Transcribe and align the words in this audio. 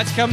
Like 0.00 0.08
to 0.08 0.14
come. 0.14 0.30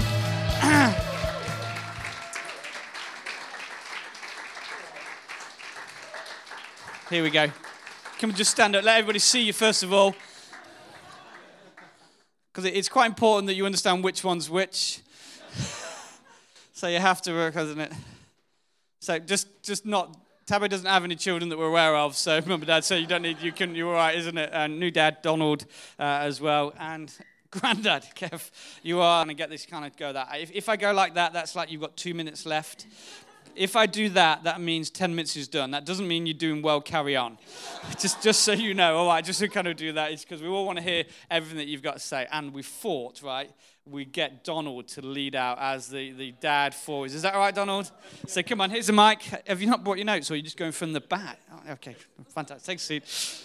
Here 7.09 7.21
we 7.21 7.29
go. 7.29 7.47
Come 8.17 8.29
and 8.29 8.37
just 8.37 8.51
stand 8.51 8.77
up. 8.77 8.85
Let 8.85 8.99
everybody 8.99 9.19
see 9.19 9.41
you 9.41 9.51
first 9.51 9.83
of 9.83 9.91
all. 9.91 10.15
Because 12.47 12.63
it's 12.63 12.87
quite 12.87 13.07
important 13.07 13.47
that 13.47 13.55
you 13.55 13.65
understand 13.65 14.05
which 14.05 14.23
one's 14.23 14.49
which. 14.49 15.01
so 16.71 16.87
you 16.87 16.99
have 16.99 17.21
to 17.23 17.33
work, 17.33 17.55
hasn't 17.55 17.81
it? 17.81 17.91
So 19.01 19.19
just, 19.19 19.49
just 19.63 19.85
not. 19.85 20.15
Tabby 20.45 20.69
doesn't 20.69 20.87
have 20.87 21.03
any 21.03 21.17
children 21.17 21.49
that 21.49 21.57
we're 21.57 21.67
aware 21.67 21.97
of, 21.97 22.15
so 22.15 22.39
remember, 22.39 22.65
dad, 22.65 22.85
so 22.85 22.95
you 22.95 23.05
don't 23.05 23.23
need, 23.23 23.41
you 23.41 23.51
can, 23.51 23.75
you're 23.75 23.89
all 23.89 23.95
right, 23.95 24.17
isn't 24.17 24.37
it? 24.37 24.49
And 24.53 24.79
new 24.79 24.91
dad, 24.91 25.17
Donald, 25.21 25.65
uh, 25.99 26.03
as 26.21 26.39
well. 26.39 26.73
And 26.79 27.13
granddad, 27.51 28.05
Kev, 28.15 28.49
you 28.83 28.99
are 28.99 29.23
going 29.23 29.29
to 29.29 29.33
get 29.33 29.49
this 29.49 29.65
kind 29.65 29.85
of 29.85 29.95
go 29.97 30.13
that. 30.13 30.29
If, 30.39 30.51
if 30.51 30.69
I 30.69 30.75
go 30.75 30.91
like 30.91 31.15
that, 31.15 31.33
that's 31.33 31.55
like 31.55 31.71
you've 31.71 31.81
got 31.81 31.95
two 31.95 32.13
minutes 32.13 32.45
left 32.45 32.85
if 33.57 33.75
I 33.75 33.87
do 33.87 34.09
that, 34.09 34.43
that 34.43 34.61
means 34.61 34.89
10 34.89 35.15
minutes 35.15 35.35
is 35.35 35.47
done. 35.47 35.71
That 35.71 35.85
doesn't 35.85 36.07
mean 36.07 36.25
you're 36.25 36.35
doing 36.35 36.61
well, 36.61 36.79
carry 36.79 37.15
on. 37.15 37.37
just, 37.99 38.21
just 38.21 38.41
so 38.41 38.51
you 38.53 38.73
know, 38.73 38.97
all 38.97 39.07
right, 39.07 39.25
just 39.25 39.39
to 39.39 39.47
kind 39.47 39.67
of 39.67 39.75
do 39.75 39.91
that 39.93 40.11
is 40.11 40.23
because 40.23 40.41
we 40.41 40.47
all 40.47 40.65
want 40.65 40.77
to 40.77 40.83
hear 40.83 41.05
everything 41.29 41.57
that 41.57 41.67
you've 41.67 41.81
got 41.81 41.93
to 41.93 41.99
say. 41.99 42.27
And 42.31 42.53
we 42.53 42.61
fought, 42.61 43.21
right? 43.23 43.49
We 43.85 44.05
get 44.05 44.43
Donald 44.43 44.87
to 44.89 45.01
lead 45.01 45.35
out 45.35 45.57
as 45.59 45.87
the, 45.89 46.11
the 46.11 46.33
dad 46.33 46.75
for 46.75 47.05
us. 47.05 47.13
Is 47.13 47.23
that 47.23 47.33
all 47.33 47.39
right, 47.39 47.55
Donald? 47.55 47.91
So 48.27 48.43
come 48.43 48.61
on, 48.61 48.69
here's 48.69 48.87
the 48.87 48.93
mic. 48.93 49.23
Have 49.47 49.61
you 49.61 49.67
not 49.67 49.83
brought 49.83 49.97
your 49.97 50.05
notes 50.05 50.29
or 50.29 50.35
are 50.35 50.37
you 50.37 50.43
just 50.43 50.57
going 50.57 50.71
from 50.71 50.93
the 50.93 51.01
back? 51.01 51.39
Oh, 51.51 51.71
okay, 51.73 51.95
fantastic. 52.33 52.65
Take 52.65 52.77
a 52.77 52.81
seat. 52.81 53.43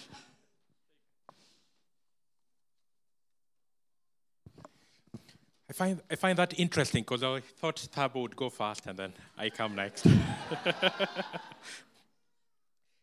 I 5.72 5.74
find, 5.74 6.02
I 6.10 6.16
find 6.16 6.38
that 6.38 6.60
interesting 6.60 7.02
because 7.02 7.22
I 7.22 7.40
thought 7.40 7.76
Thabo 7.96 8.16
would 8.16 8.36
go 8.36 8.50
first 8.50 8.84
and 8.84 8.98
then 8.98 9.14
I 9.38 9.48
come 9.48 9.74
next. 9.74 10.06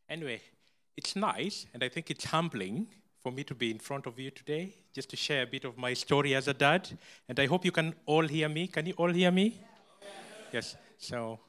anyway, 0.07 0.39
it's 0.95 1.15
nice 1.15 1.65
and 1.73 1.83
I 1.83 1.89
think 1.89 2.11
it's 2.11 2.25
humbling 2.25 2.85
for 3.23 3.31
me 3.31 3.43
to 3.45 3.55
be 3.55 3.71
in 3.71 3.79
front 3.79 4.05
of 4.05 4.19
you 4.19 4.29
today 4.29 4.75
just 4.93 5.09
to 5.09 5.17
share 5.17 5.41
a 5.41 5.47
bit 5.47 5.65
of 5.65 5.79
my 5.79 5.95
story 5.95 6.35
as 6.35 6.47
a 6.47 6.53
dad. 6.53 6.87
And 7.27 7.39
I 7.39 7.47
hope 7.47 7.65
you 7.65 7.71
can 7.71 7.95
all 8.05 8.27
hear 8.27 8.47
me. 8.47 8.67
Can 8.67 8.85
you 8.85 8.93
all 8.97 9.11
hear 9.11 9.31
me? 9.31 9.59
Yes. 10.53 10.75
So, 10.99 11.39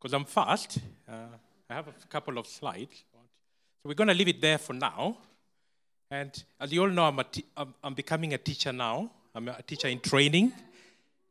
because 0.00 0.14
I'm 0.14 0.24
fast, 0.24 0.78
uh, 1.08 1.28
I 1.70 1.74
have 1.74 1.86
a 1.86 1.92
couple 2.08 2.38
of 2.38 2.48
slides. 2.48 3.04
So 3.12 3.20
we're 3.84 3.94
going 3.94 4.08
to 4.08 4.14
leave 4.14 4.26
it 4.26 4.40
there 4.40 4.58
for 4.58 4.72
now. 4.72 5.18
And 6.10 6.32
as 6.58 6.72
you 6.72 6.82
all 6.82 6.90
know, 6.90 7.04
I'm, 7.04 7.20
t- 7.30 7.44
I'm, 7.56 7.72
I'm 7.84 7.94
becoming 7.94 8.34
a 8.34 8.38
teacher 8.38 8.72
now. 8.72 9.12
I'm 9.36 9.48
a 9.48 9.60
teacher 9.60 9.88
in 9.88 10.00
training. 10.00 10.54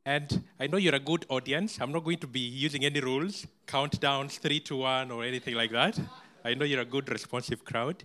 And 0.05 0.43
I 0.59 0.67
know 0.67 0.77
you're 0.77 0.93
a 0.93 0.99
good 0.99 1.25
audience. 1.27 1.79
I'm 1.81 1.91
not 1.91 2.03
going 2.03 2.19
to 2.19 2.27
be 2.27 2.39
using 2.39 2.85
any 2.85 2.99
rules, 2.99 3.47
countdowns, 3.65 4.37
three 4.37 4.59
to 4.59 4.75
one, 4.75 5.09
or 5.09 5.23
anything 5.23 5.55
like 5.55 5.71
that. 5.71 5.99
I 6.43 6.53
know 6.53 6.65
you're 6.65 6.81
a 6.81 6.85
good, 6.85 7.09
responsive 7.09 7.65
crowd. 7.65 8.03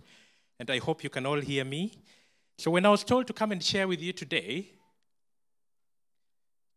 And 0.59 0.71
I 0.71 0.79
hope 0.79 1.03
you 1.03 1.11
can 1.11 1.27
all 1.27 1.39
hear 1.39 1.63
me. 1.63 1.91
So, 2.57 2.71
when 2.71 2.83
I 2.83 2.89
was 2.89 3.03
told 3.03 3.27
to 3.27 3.33
come 3.33 3.51
and 3.51 3.63
share 3.63 3.87
with 3.87 4.01
you 4.01 4.11
today, 4.11 4.71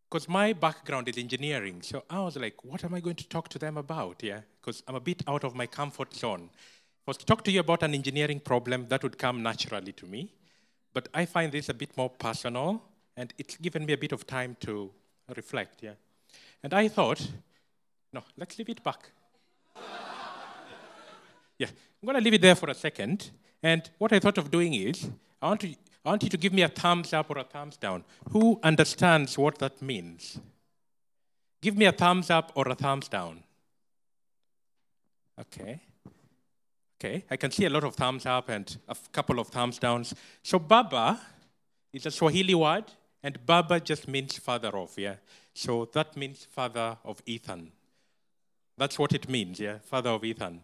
because 0.07 0.29
my 0.29 0.53
background 0.53 1.09
is 1.09 1.17
engineering, 1.17 1.81
so 1.81 2.03
I 2.07 2.19
was 2.19 2.37
like, 2.37 2.63
what 2.63 2.83
am 2.83 2.93
I 2.93 2.99
going 2.99 3.15
to 3.15 3.27
talk 3.27 3.49
to 3.49 3.57
them 3.57 3.77
about? 3.77 4.21
Yeah, 4.21 4.41
because 4.61 4.83
I'm 4.87 4.95
a 4.95 4.99
bit 4.99 5.23
out 5.27 5.43
of 5.43 5.55
my 5.55 5.65
comfort 5.65 6.13
zone. 6.13 6.51
If 6.53 7.07
I 7.07 7.09
was 7.09 7.17
to 7.17 7.25
talk 7.25 7.43
to 7.45 7.51
you 7.51 7.61
about 7.61 7.81
an 7.81 7.95
engineering 7.95 8.39
problem, 8.39 8.87
that 8.89 9.01
would 9.01 9.17
come 9.17 9.41
naturally 9.41 9.93
to 9.93 10.05
me. 10.05 10.31
But 10.93 11.09
I 11.11 11.25
find 11.25 11.51
this 11.51 11.69
a 11.69 11.73
bit 11.73 11.97
more 11.97 12.11
personal 12.11 12.83
and 13.17 13.33
it's 13.37 13.57
given 13.57 13.85
me 13.85 13.93
a 13.93 13.97
bit 13.97 14.11
of 14.11 14.27
time 14.27 14.55
to 14.61 14.91
reflect, 15.35 15.81
yeah. 15.81 15.93
And 16.63 16.73
I 16.73 16.87
thought, 16.87 17.27
no, 18.13 18.23
let's 18.37 18.57
leave 18.57 18.69
it 18.69 18.83
back. 18.83 19.11
yeah, 21.59 21.67
I'm 22.01 22.13
to 22.13 22.21
leave 22.21 22.33
it 22.33 22.41
there 22.41 22.55
for 22.55 22.69
a 22.69 22.73
second. 22.73 23.31
And 23.63 23.89
what 23.97 24.13
I 24.13 24.19
thought 24.19 24.37
of 24.37 24.51
doing 24.51 24.73
is, 24.73 25.09
I 25.41 25.47
want, 25.47 25.61
to, 25.61 25.75
I 26.05 26.09
want 26.09 26.23
you 26.23 26.29
to 26.29 26.37
give 26.37 26.53
me 26.53 26.61
a 26.61 26.69
thumbs 26.69 27.13
up 27.13 27.29
or 27.29 27.37
a 27.37 27.43
thumbs 27.43 27.77
down. 27.77 28.03
Who 28.31 28.59
understands 28.63 29.37
what 29.37 29.59
that 29.59 29.81
means? 29.81 30.39
Give 31.61 31.77
me 31.77 31.85
a 31.85 31.91
thumbs 31.91 32.29
up 32.29 32.51
or 32.55 32.67
a 32.67 32.75
thumbs 32.75 33.07
down. 33.07 33.43
Okay. 35.39 35.81
Okay, 36.97 37.25
I 37.29 37.35
can 37.35 37.51
see 37.51 37.65
a 37.65 37.69
lot 37.69 37.83
of 37.83 37.95
thumbs 37.95 38.25
up 38.25 38.49
and 38.49 38.77
a 38.87 38.95
couple 39.11 39.39
of 39.39 39.49
thumbs 39.49 39.79
downs. 39.79 40.15
So, 40.41 40.59
Baba 40.59 41.19
is 41.91 42.05
a 42.05 42.11
Swahili 42.11 42.55
word 42.55 42.85
and 43.25 43.43
Baba 43.43 43.79
just 43.79 44.07
means 44.07 44.37
father 44.37 44.69
of, 44.77 44.91
yeah? 44.99 45.15
So 45.55 45.89
that 45.93 46.15
means 46.15 46.45
father 46.45 46.95
of 47.03 47.23
Ethan. 47.25 47.71
That's 48.77 48.99
what 48.99 49.13
it 49.13 49.27
means, 49.27 49.59
yeah? 49.59 49.79
Father 49.79 50.11
of 50.11 50.23
Ethan. 50.23 50.61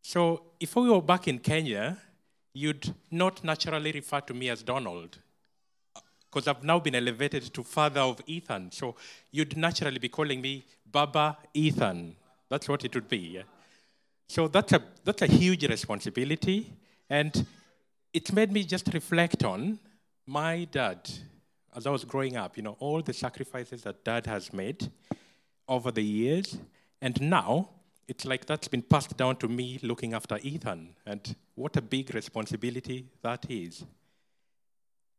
So 0.00 0.44
if 0.58 0.74
we 0.76 0.88
were 0.88 1.02
back 1.02 1.28
in 1.28 1.38
Kenya, 1.40 1.98
you'd 2.54 2.94
not 3.10 3.44
naturally 3.44 3.92
refer 3.92 4.22
to 4.22 4.32
me 4.32 4.48
as 4.48 4.62
Donald, 4.62 5.18
because 6.24 6.48
I've 6.48 6.64
now 6.64 6.78
been 6.78 6.94
elevated 6.94 7.52
to 7.52 7.62
father 7.62 8.00
of 8.00 8.18
Ethan. 8.26 8.72
So 8.72 8.96
you'd 9.30 9.58
naturally 9.58 9.98
be 9.98 10.08
calling 10.08 10.40
me 10.40 10.64
Baba 10.90 11.36
Ethan. 11.52 12.16
That's 12.48 12.66
what 12.66 12.82
it 12.82 12.94
would 12.94 13.10
be, 13.10 13.18
yeah? 13.18 13.42
So 14.26 14.48
that's 14.48 14.72
a, 14.72 14.82
that's 15.04 15.20
a 15.20 15.26
huge 15.26 15.68
responsibility. 15.68 16.72
And 17.10 17.46
it 18.14 18.32
made 18.32 18.52
me 18.52 18.64
just 18.64 18.88
reflect 18.94 19.44
on 19.44 19.78
my 20.26 20.64
dad 20.64 21.10
as 21.74 21.86
I 21.86 21.90
was 21.90 22.04
growing 22.04 22.36
up, 22.36 22.56
you 22.56 22.62
know, 22.62 22.76
all 22.80 23.02
the 23.02 23.12
sacrifices 23.12 23.82
that 23.82 24.04
dad 24.04 24.26
has 24.26 24.52
made 24.52 24.90
over 25.68 25.90
the 25.90 26.02
years. 26.02 26.58
And 27.00 27.20
now 27.20 27.70
it's 28.08 28.24
like 28.24 28.46
that's 28.46 28.68
been 28.68 28.82
passed 28.82 29.16
down 29.16 29.36
to 29.36 29.48
me 29.48 29.78
looking 29.82 30.14
after 30.14 30.38
Ethan. 30.42 30.96
And 31.06 31.36
what 31.54 31.76
a 31.76 31.82
big 31.82 32.14
responsibility 32.14 33.06
that 33.22 33.46
is. 33.48 33.84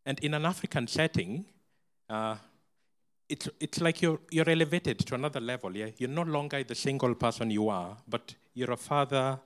And 0.06 0.20
in 0.20 0.34
an 0.34 0.46
African 0.46 0.88
setting, 0.88 1.46
uh, 2.10 2.36
it's, 3.30 3.48
it's 3.60 3.80
like 3.80 4.02
you're, 4.02 4.20
you're 4.30 4.50
elevated 4.50 5.00
to 5.00 5.16
another 5.16 5.40
level. 5.40 5.76
Yeah? 5.76 5.88
You're 5.98 6.10
no 6.10 6.24
longer 6.24 6.64
the 6.64 6.76
single 6.76 7.16
person 7.16 7.50
you 7.50 7.70
are, 7.70 7.96
but 8.10 8.36
you're 8.54 8.72
a 8.72 8.78
father 8.78 9.40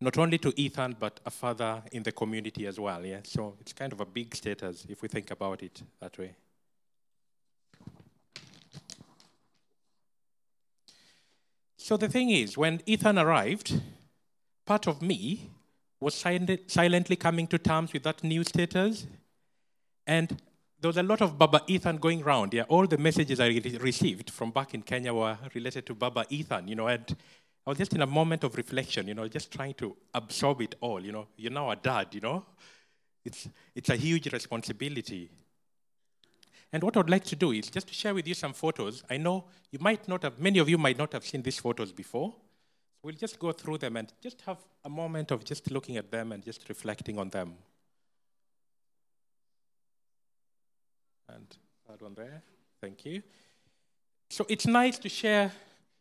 not 0.00 0.16
only 0.18 0.38
to 0.38 0.52
Ethan, 0.58 0.96
but 0.98 1.20
a 1.26 1.30
father 1.30 1.82
in 1.92 2.02
the 2.02 2.12
community 2.12 2.66
as 2.66 2.80
well. 2.80 3.04
Yeah, 3.04 3.20
so 3.22 3.56
it's 3.60 3.72
kind 3.72 3.92
of 3.92 4.00
a 4.00 4.06
big 4.06 4.34
status 4.34 4.86
if 4.88 5.02
we 5.02 5.08
think 5.08 5.30
about 5.30 5.62
it 5.62 5.82
that 6.00 6.16
way. 6.18 6.34
So 11.76 11.96
the 11.96 12.08
thing 12.08 12.30
is, 12.30 12.56
when 12.56 12.80
Ethan 12.86 13.18
arrived, 13.18 13.80
part 14.64 14.86
of 14.86 15.02
me 15.02 15.50
was 15.98 16.14
silently 16.14 17.16
coming 17.16 17.46
to 17.48 17.58
terms 17.58 17.92
with 17.92 18.04
that 18.04 18.22
new 18.22 18.44
status. 18.44 19.06
And 20.06 20.40
there 20.80 20.88
was 20.88 20.96
a 20.96 21.02
lot 21.02 21.20
of 21.20 21.38
Baba 21.38 21.60
Ethan 21.66 21.98
going 21.98 22.22
around. 22.22 22.54
Yeah, 22.54 22.62
all 22.68 22.86
the 22.86 22.96
messages 22.96 23.38
I 23.40 23.48
received 23.80 24.30
from 24.30 24.50
back 24.50 24.72
in 24.72 24.82
Kenya 24.82 25.12
were 25.12 25.36
related 25.52 25.84
to 25.86 25.94
Baba 25.94 26.24
Ethan, 26.30 26.68
you 26.68 26.74
know, 26.74 26.86
and 26.86 27.16
Was 27.70 27.78
just 27.78 27.94
in 27.94 28.02
a 28.02 28.06
moment 28.06 28.42
of 28.42 28.56
reflection, 28.56 29.06
you 29.06 29.14
know, 29.14 29.28
just 29.28 29.52
trying 29.52 29.74
to 29.74 29.96
absorb 30.12 30.60
it 30.60 30.74
all. 30.80 31.00
You 31.00 31.12
know, 31.12 31.28
you're 31.36 31.52
now 31.52 31.70
a 31.70 31.76
dad, 31.76 32.08
you 32.10 32.20
know. 32.20 32.44
It's, 33.24 33.48
it's 33.76 33.88
a 33.90 33.94
huge 33.94 34.32
responsibility. 34.32 35.30
And 36.72 36.82
what 36.82 36.96
I'd 36.96 37.08
like 37.08 37.22
to 37.26 37.36
do 37.36 37.52
is 37.52 37.70
just 37.70 37.86
to 37.86 37.94
share 37.94 38.12
with 38.12 38.26
you 38.26 38.34
some 38.34 38.54
photos. 38.54 39.04
I 39.08 39.18
know 39.18 39.44
you 39.70 39.78
might 39.80 40.08
not 40.08 40.24
have, 40.24 40.40
many 40.40 40.58
of 40.58 40.68
you 40.68 40.78
might 40.78 40.98
not 40.98 41.12
have 41.12 41.24
seen 41.24 41.42
these 41.42 41.60
photos 41.60 41.92
before. 41.92 42.34
We'll 43.04 43.14
just 43.14 43.38
go 43.38 43.52
through 43.52 43.78
them 43.78 43.96
and 43.96 44.12
just 44.20 44.40
have 44.46 44.58
a 44.84 44.88
moment 44.88 45.30
of 45.30 45.44
just 45.44 45.70
looking 45.70 45.96
at 45.96 46.10
them 46.10 46.32
and 46.32 46.42
just 46.44 46.68
reflecting 46.68 47.20
on 47.20 47.28
them. 47.28 47.54
And 51.28 51.56
that 51.88 52.02
one 52.02 52.14
there. 52.14 52.42
Thank 52.80 53.04
you. 53.04 53.22
So 54.28 54.44
it's 54.48 54.66
nice 54.66 54.98
to 54.98 55.08
share 55.08 55.52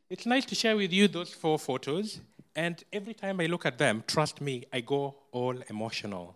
it's 0.10 0.26
nice 0.26 0.46
to 0.46 0.56
share 0.56 0.76
with 0.76 0.92
you 0.92 1.08
those 1.08 1.34
four 1.34 1.60
photos, 1.60 2.20
and 2.56 2.84
every 2.92 3.14
time 3.14 3.40
I 3.40 3.46
look 3.46 3.66
at 3.66 3.78
them, 3.78 4.04
trust 4.08 4.42
me, 4.42 4.66
I 4.74 4.82
go 4.82 5.16
all 5.32 5.56
emotional. 5.70 6.36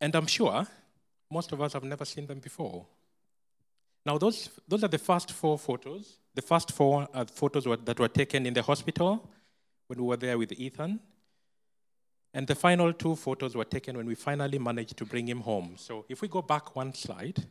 And 0.00 0.14
I'm 0.14 0.26
sure 0.26 0.66
most 1.30 1.52
of 1.52 1.60
us 1.60 1.72
have 1.72 1.84
never 1.84 2.04
seen 2.04 2.26
them 2.26 2.38
before. 2.38 2.86
Now, 4.04 4.18
those, 4.18 4.50
those 4.68 4.84
are 4.84 4.88
the 4.88 4.98
first 4.98 5.32
four 5.32 5.58
photos. 5.58 6.18
The 6.34 6.42
first 6.42 6.72
four 6.72 7.08
are 7.14 7.24
photos 7.24 7.64
that 7.84 7.98
were 7.98 8.08
taken 8.08 8.44
in 8.44 8.52
the 8.52 8.62
hospital 8.62 9.26
when 9.86 9.98
we 9.98 10.04
were 10.04 10.18
there 10.18 10.36
with 10.36 10.52
Ethan. 10.52 11.00
And 12.34 12.46
the 12.46 12.54
final 12.54 12.92
two 12.92 13.16
photos 13.16 13.56
were 13.56 13.64
taken 13.64 13.96
when 13.96 14.06
we 14.06 14.14
finally 14.14 14.58
managed 14.58 14.96
to 14.98 15.06
bring 15.06 15.26
him 15.26 15.40
home. 15.40 15.76
So 15.76 16.04
if 16.08 16.20
we 16.20 16.28
go 16.28 16.42
back 16.42 16.76
one 16.76 16.92
slide, 16.92 17.46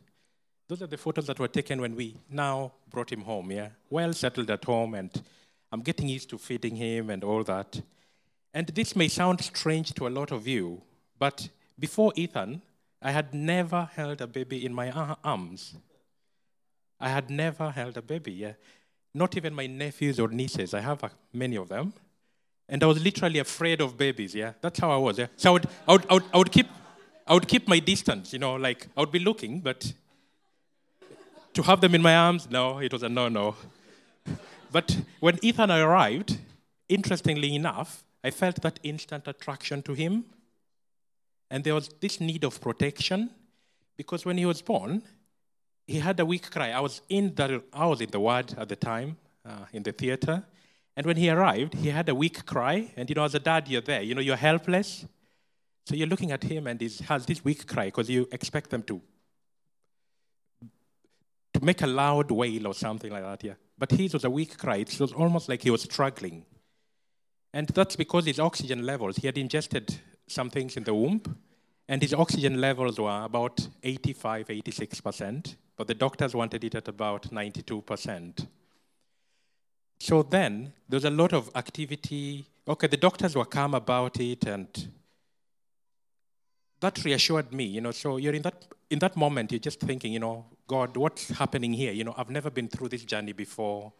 those 0.68 0.82
are 0.82 0.86
the 0.86 0.96
photos 0.96 1.26
that 1.26 1.38
were 1.38 1.48
taken 1.48 1.80
when 1.80 1.94
we 1.94 2.16
now 2.30 2.72
brought 2.90 3.12
him 3.12 3.22
home, 3.22 3.50
yeah? 3.52 3.68
Well 3.90 4.12
settled 4.12 4.50
at 4.50 4.64
home, 4.64 4.94
and 4.94 5.10
I'm 5.70 5.82
getting 5.82 6.08
used 6.08 6.30
to 6.30 6.38
feeding 6.38 6.76
him 6.76 7.10
and 7.10 7.22
all 7.22 7.44
that. 7.44 7.80
And 8.52 8.68
this 8.68 8.94
may 8.94 9.08
sound 9.08 9.42
strange 9.42 9.92
to 9.94 10.06
a 10.06 10.08
lot 10.10 10.30
of 10.30 10.46
you, 10.46 10.82
but 11.18 11.48
before 11.78 12.12
Ethan, 12.16 12.62
I 13.02 13.10
had 13.10 13.34
never 13.34 13.88
held 13.94 14.20
a 14.20 14.26
baby 14.26 14.64
in 14.64 14.72
my 14.72 14.90
arms. 15.22 15.74
I 16.98 17.08
had 17.08 17.28
never 17.28 17.70
held 17.70 17.96
a 17.96 18.02
baby, 18.02 18.32
yeah. 18.32 18.52
Not 19.12 19.36
even 19.36 19.54
my 19.54 19.66
nephews 19.66 20.18
or 20.18 20.28
nieces. 20.28 20.72
I 20.72 20.80
have 20.80 21.04
many 21.32 21.56
of 21.56 21.68
them. 21.68 21.92
And 22.68 22.82
I 22.82 22.86
was 22.86 23.04
literally 23.04 23.40
afraid 23.40 23.80
of 23.82 23.98
babies, 23.98 24.34
yeah. 24.34 24.52
That's 24.62 24.80
how 24.80 24.90
I 24.90 24.96
was, 24.96 25.18
yeah. 25.18 25.26
So 25.36 25.50
I 25.50 25.52
would, 25.52 25.68
I 25.86 25.92
would, 25.92 26.06
I 26.08 26.14
would, 26.14 26.24
I 26.32 26.38
would 26.38 26.52
keep, 26.52 26.68
I 27.26 27.34
would 27.34 27.46
keep 27.46 27.68
my 27.68 27.78
distance, 27.78 28.32
you 28.32 28.38
know, 28.38 28.54
like 28.54 28.88
I 28.96 29.00
would 29.00 29.12
be 29.12 29.18
looking, 29.18 29.60
but 29.60 29.92
to 31.54 31.62
have 31.62 31.80
them 31.80 31.94
in 31.94 32.02
my 32.02 32.14
arms, 32.16 32.50
no, 32.50 32.78
it 32.78 32.92
was 32.92 33.02
a 33.02 33.08
no-no. 33.08 33.56
But 34.72 34.96
when 35.20 35.38
Ethan 35.42 35.70
arrived, 35.70 36.38
interestingly 36.88 37.54
enough, 37.54 38.04
I 38.24 38.30
felt 38.30 38.60
that 38.62 38.80
instant 38.82 39.28
attraction 39.28 39.82
to 39.82 39.94
him. 39.94 40.24
And 41.50 41.62
there 41.62 41.74
was 41.74 41.88
this 42.00 42.20
need 42.20 42.42
of 42.42 42.60
protection 42.60 43.30
because 43.96 44.24
when 44.24 44.38
he 44.38 44.46
was 44.46 44.62
born, 44.62 45.02
he 45.86 46.00
had 46.00 46.18
a 46.18 46.26
weak 46.26 46.50
cry. 46.50 46.70
I 46.70 46.80
was 46.80 47.02
in 47.08 47.34
the, 47.34 47.62
I 47.72 47.86
was 47.86 48.00
in 48.00 48.10
the 48.10 48.18
ward 48.18 48.54
at 48.58 48.68
the 48.68 48.76
time, 48.76 49.16
uh, 49.46 49.66
in 49.72 49.82
the 49.82 49.92
theater. 49.92 50.42
And 50.96 51.06
when 51.06 51.16
he 51.16 51.30
arrived, 51.30 51.74
he 51.74 51.90
had 51.90 52.08
a 52.08 52.14
weak 52.14 52.44
cry. 52.46 52.92
And 52.96 53.08
you 53.08 53.14
know, 53.14 53.24
as 53.24 53.34
a 53.34 53.38
dad, 53.38 53.68
you're 53.68 53.82
there. 53.82 54.02
You 54.02 54.14
know, 54.14 54.20
you're 54.20 54.36
helpless. 54.36 55.06
So 55.86 55.94
you're 55.94 56.08
looking 56.08 56.32
at 56.32 56.42
him 56.42 56.66
and 56.66 56.80
he 56.80 56.90
has 57.04 57.26
this 57.26 57.44
weak 57.44 57.66
cry 57.66 57.86
because 57.86 58.08
you 58.08 58.26
expect 58.32 58.70
them 58.70 58.82
to 58.84 59.02
make 61.64 61.82
a 61.82 61.86
loud 61.86 62.30
wail 62.30 62.66
or 62.66 62.74
something 62.74 63.10
like 63.10 63.22
that, 63.22 63.44
yeah. 63.44 63.54
But 63.76 63.90
his 63.90 64.14
was 64.14 64.24
a 64.24 64.30
weak 64.30 64.56
cry. 64.56 64.76
It 64.76 64.98
was 65.00 65.12
almost 65.12 65.48
like 65.48 65.62
he 65.62 65.70
was 65.70 65.82
struggling. 65.82 66.44
And 67.52 67.68
that's 67.68 67.96
because 67.96 68.26
his 68.26 68.38
oxygen 68.38 68.84
levels, 68.84 69.16
he 69.16 69.26
had 69.26 69.38
ingested 69.38 69.96
some 70.26 70.50
things 70.50 70.76
in 70.76 70.84
the 70.84 70.94
womb, 70.94 71.22
and 71.88 72.02
his 72.02 72.14
oxygen 72.14 72.60
levels 72.60 72.98
were 72.98 73.24
about 73.24 73.68
85, 73.82 74.48
86%, 74.48 75.56
but 75.76 75.86
the 75.86 75.94
doctors 75.94 76.34
wanted 76.34 76.64
it 76.64 76.74
at 76.74 76.88
about 76.88 77.30
92%. 77.30 78.46
So 80.00 80.22
then 80.22 80.72
there's 80.88 81.04
a 81.04 81.10
lot 81.10 81.32
of 81.32 81.50
activity. 81.54 82.46
Okay, 82.66 82.86
the 82.86 82.96
doctors 82.96 83.36
were 83.36 83.44
calm 83.44 83.74
about 83.74 84.18
it, 84.20 84.44
and 84.46 84.68
that 86.80 87.04
reassured 87.04 87.52
me, 87.52 87.64
you 87.64 87.80
know. 87.80 87.92
So 87.92 88.16
you're 88.16 88.34
in 88.34 88.42
that 88.42 88.66
in 88.90 88.98
that 88.98 89.16
moment, 89.16 89.52
you're 89.52 89.58
just 89.58 89.80
thinking, 89.80 90.12
you 90.12 90.20
know, 90.20 90.44
God, 90.66 90.96
what's 90.96 91.28
happening 91.28 91.72
here? 91.72 91.92
You 91.92 92.04
know, 92.04 92.14
I've 92.16 92.30
never 92.30 92.50
been 92.50 92.68
through 92.68 92.88
this 92.88 93.04
journey 93.04 93.32
before 93.32 93.92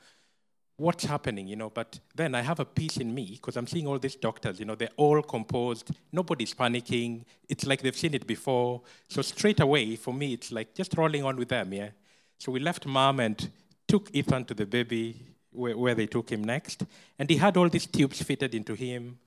what's 0.76 1.05
happening, 1.05 1.46
you 1.46 1.56
know. 1.56 1.70
But 1.70 1.99
then 2.14 2.34
I 2.34 2.43
have 2.43 2.61
a 2.61 2.64
peace 2.64 2.96
in 2.96 3.14
me 3.14 3.32
because 3.32 3.56
I'm 3.56 3.66
seeing 3.66 3.87
all 3.87 3.99
these 3.99 4.16
doctors, 4.16 4.58
you 4.58 4.66
know, 4.66 4.75
they're 4.75 4.88
all 4.96 5.22
composed. 5.22 5.90
Nobody's 6.12 6.55
panicking. 6.55 7.25
It's 7.49 7.66
like 7.66 7.82
they've 7.82 7.96
seen 7.96 8.14
it 8.14 8.26
before. 8.26 8.82
So 9.08 9.22
straight 9.22 9.61
away, 9.61 9.96
for 9.96 10.12
me, 10.12 10.32
it's 10.32 10.50
like 10.52 10.75
just 10.75 10.96
rolling 10.96 11.25
on 11.25 11.37
with 11.37 11.49
them, 11.49 11.72
yeah. 11.72 11.90
So 12.38 12.50
we 12.52 12.61
left 12.61 12.87
mom 12.87 13.20
and 13.20 13.50
took 13.87 14.11
Ethan 14.12 14.44
to 14.46 14.55
the 14.55 14.66
baby 14.66 15.20
where, 15.52 15.76
where 15.76 15.94
they 15.94 16.06
took 16.06 16.31
him 16.31 16.43
next. 16.43 16.84
And 17.19 17.31
he 17.31 17.37
had 17.37 17.56
all 17.56 17.69
these 17.69 17.87
tubes 17.87 18.22
fitted 18.22 18.55
into 18.55 18.75
him 18.75 19.19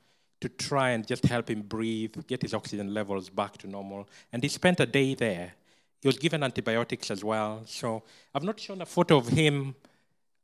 to 0.42 0.50
try 0.50 0.92
and 0.92 1.08
just 1.08 1.26
help 1.26 1.50
him 1.50 1.62
breathe, 1.62 2.16
get 2.28 2.42
his 2.42 2.54
oxygen 2.54 2.94
levels 2.94 3.30
back 3.30 3.58
to 3.58 3.68
normal. 3.68 4.08
And 4.32 4.44
he 4.44 4.50
spent 4.50 4.80
a 4.80 4.86
day 4.86 5.16
there. 5.16 5.54
He 6.02 6.08
was 6.08 6.18
given 6.18 6.44
antibiotics 6.44 7.10
as 7.12 7.24
well. 7.24 7.64
So 7.66 8.04
I've 8.34 8.44
not 8.44 8.60
shown 8.60 8.82
a 8.82 8.86
photo 8.86 9.18
of 9.18 9.28
him 9.30 9.76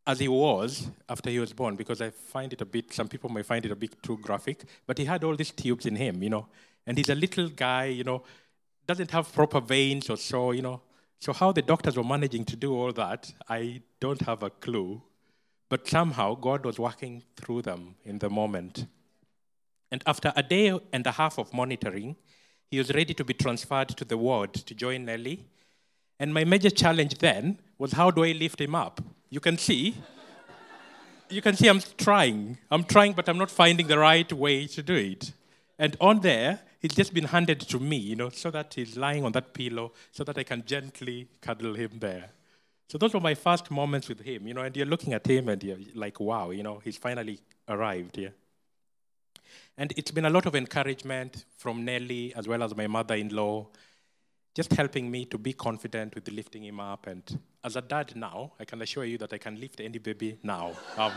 as 0.06 0.20
he 0.20 0.28
was 0.28 0.90
after 1.08 1.30
he 1.30 1.40
was 1.40 1.54
born, 1.54 1.76
because 1.76 2.02
I 2.02 2.10
find 2.10 2.52
it 2.52 2.62
a 2.62 2.66
bit, 2.66 2.94
some 2.94 3.08
people 3.08 3.30
may 3.30 3.42
find 3.42 3.66
it 3.66 3.72
a 3.72 3.76
bit 3.76 4.02
too 4.04 4.18
graphic, 4.18 4.66
but 4.86 4.98
he 4.98 5.06
had 5.06 5.24
all 5.24 5.36
these 5.36 5.52
tubes 5.52 5.86
in 5.86 5.96
him, 5.96 6.22
you 6.22 6.30
know, 6.30 6.48
and 6.86 6.98
he's 6.98 7.10
a 7.10 7.16
little 7.16 7.48
guy, 7.48 7.86
you 7.86 8.04
know, 8.04 8.24
doesn't 8.86 9.12
have 9.12 9.32
proper 9.32 9.62
veins 9.62 10.10
or 10.10 10.18
so, 10.18 10.52
you 10.52 10.62
know. 10.62 10.82
So 11.20 11.32
how 11.32 11.54
the 11.54 11.62
doctors 11.62 11.96
were 11.96 12.04
managing 12.04 12.44
to 12.46 12.58
do 12.58 12.76
all 12.76 12.92
that, 12.92 13.32
I 13.48 13.82
don't 14.02 14.22
have 14.24 14.44
a 14.44 14.50
clue. 14.50 15.02
But 15.70 15.88
somehow 15.88 16.36
God 16.36 16.66
was 16.66 16.78
working 16.78 17.24
through 17.38 17.62
them 17.62 17.96
in 18.04 18.20
the 18.20 18.30
moment. 18.30 18.86
And 19.90 20.04
after 20.06 20.34
a 20.36 20.44
day 20.44 20.78
and 20.92 21.08
a 21.08 21.12
half 21.12 21.40
of 21.40 21.54
monitoring, 21.54 22.18
he 22.74 22.80
was 22.80 22.92
ready 22.92 23.14
to 23.14 23.24
be 23.24 23.36
transferred 23.36 23.90
to 23.90 24.04
the 24.04 24.18
ward 24.18 24.52
to 24.52 24.74
join 24.74 25.06
Nellie. 25.06 25.46
And 26.20 26.34
my 26.34 26.44
major 26.44 26.72
challenge 26.72 27.20
then 27.20 27.60
was 27.78 27.92
how 27.92 28.10
do 28.10 28.24
I 28.24 28.32
lift 28.32 28.60
him 28.60 28.74
up? 28.74 29.00
You 29.30 29.40
can 29.40 29.60
see, 29.60 29.94
you 31.30 31.44
can 31.44 31.56
see 31.56 31.68
I'm 31.68 31.82
trying. 32.00 32.58
I'm 32.72 32.84
trying, 32.84 33.14
but 33.14 33.30
I'm 33.30 33.38
not 33.38 33.52
finding 33.52 33.86
the 33.86 34.00
right 34.00 34.34
way 34.34 34.66
to 34.66 34.82
do 34.82 34.96
it. 34.96 35.34
And 35.78 35.96
on 36.02 36.22
there, 36.22 36.62
he's 36.80 36.96
just 36.96 37.14
been 37.14 37.26
handed 37.26 37.60
to 37.60 37.78
me, 37.78 37.98
you 37.98 38.16
know, 38.16 38.30
so 38.30 38.50
that 38.50 38.74
he's 38.74 38.98
lying 38.98 39.24
on 39.24 39.34
that 39.34 39.54
pillow, 39.54 39.92
so 40.12 40.24
that 40.24 40.40
I 40.40 40.44
can 40.44 40.64
gently 40.66 41.28
cuddle 41.42 41.76
him 41.76 41.92
there. 42.00 42.32
So 42.90 42.98
those 42.98 43.14
were 43.14 43.20
my 43.20 43.36
first 43.36 43.70
moments 43.70 44.10
with 44.10 44.22
him, 44.22 44.48
you 44.48 44.56
know, 44.56 44.62
and 44.62 44.76
you're 44.76 44.88
looking 44.88 45.14
at 45.14 45.28
him 45.28 45.48
and 45.48 45.64
you're 45.64 45.78
like, 45.94 46.20
wow, 46.20 46.50
you 46.50 46.64
know, 46.64 46.82
he's 46.84 46.98
finally 46.98 47.40
arrived 47.68 48.16
here. 48.16 48.34
And 49.78 49.94
it's 49.98 50.12
been 50.12 50.26
a 50.26 50.30
lot 50.30 50.46
of 50.46 50.56
encouragement 50.56 51.46
from 51.58 51.84
Nellie 51.86 52.34
as 52.36 52.48
well 52.48 52.64
as 52.64 52.76
my 52.76 52.88
mother 52.88 53.16
in 53.16 53.30
law 53.30 53.68
just 54.56 54.72
helping 54.74 55.10
me 55.10 55.26
to 55.26 55.38
be 55.38 55.54
confident 55.54 56.14
with 56.14 56.30
lifting 56.30 56.64
him 56.64 56.80
up. 56.80 57.08
And 57.08 57.40
as 57.64 57.76
a 57.76 57.82
dad 57.82 58.16
now, 58.16 58.54
I 58.60 58.66
can 58.66 58.82
assure 58.82 59.06
you 59.06 59.18
that 59.18 59.34
I 59.34 59.38
can 59.38 59.60
lift 59.60 59.80
any 59.80 59.98
baby 59.98 60.38
now. 60.44 60.74
Um, 60.98 61.12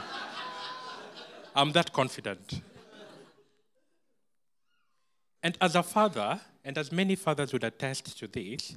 I'm 1.55 1.73
that 1.73 1.93
confident. 1.93 2.61
And 5.43 5.57
as 5.61 5.76
a 5.76 5.83
father, 5.83 6.40
and 6.64 6.76
as 6.78 6.90
many 6.90 7.14
fathers 7.14 7.52
would 7.52 7.64
attest 7.64 8.19
to 8.19 8.26
this, 8.26 8.76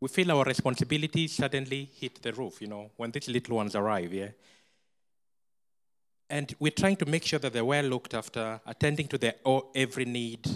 we 0.00 0.08
feel 0.08 0.32
our 0.32 0.44
responsibility 0.44 1.26
suddenly 1.26 1.90
hit 1.98 2.22
the 2.22 2.32
roof, 2.32 2.60
you 2.60 2.68
know, 2.68 2.90
when 2.96 3.10
these 3.10 3.28
little 3.28 3.56
ones 3.56 3.74
arrive, 3.74 4.12
yeah? 4.12 4.28
And 6.30 6.54
we're 6.58 6.72
trying 6.72 6.96
to 6.96 7.06
make 7.06 7.24
sure 7.24 7.38
that 7.38 7.52
they're 7.52 7.64
well 7.64 7.84
looked 7.84 8.14
after, 8.14 8.60
attending 8.66 9.08
to 9.08 9.18
their 9.18 9.34
every 9.74 10.04
need. 10.04 10.48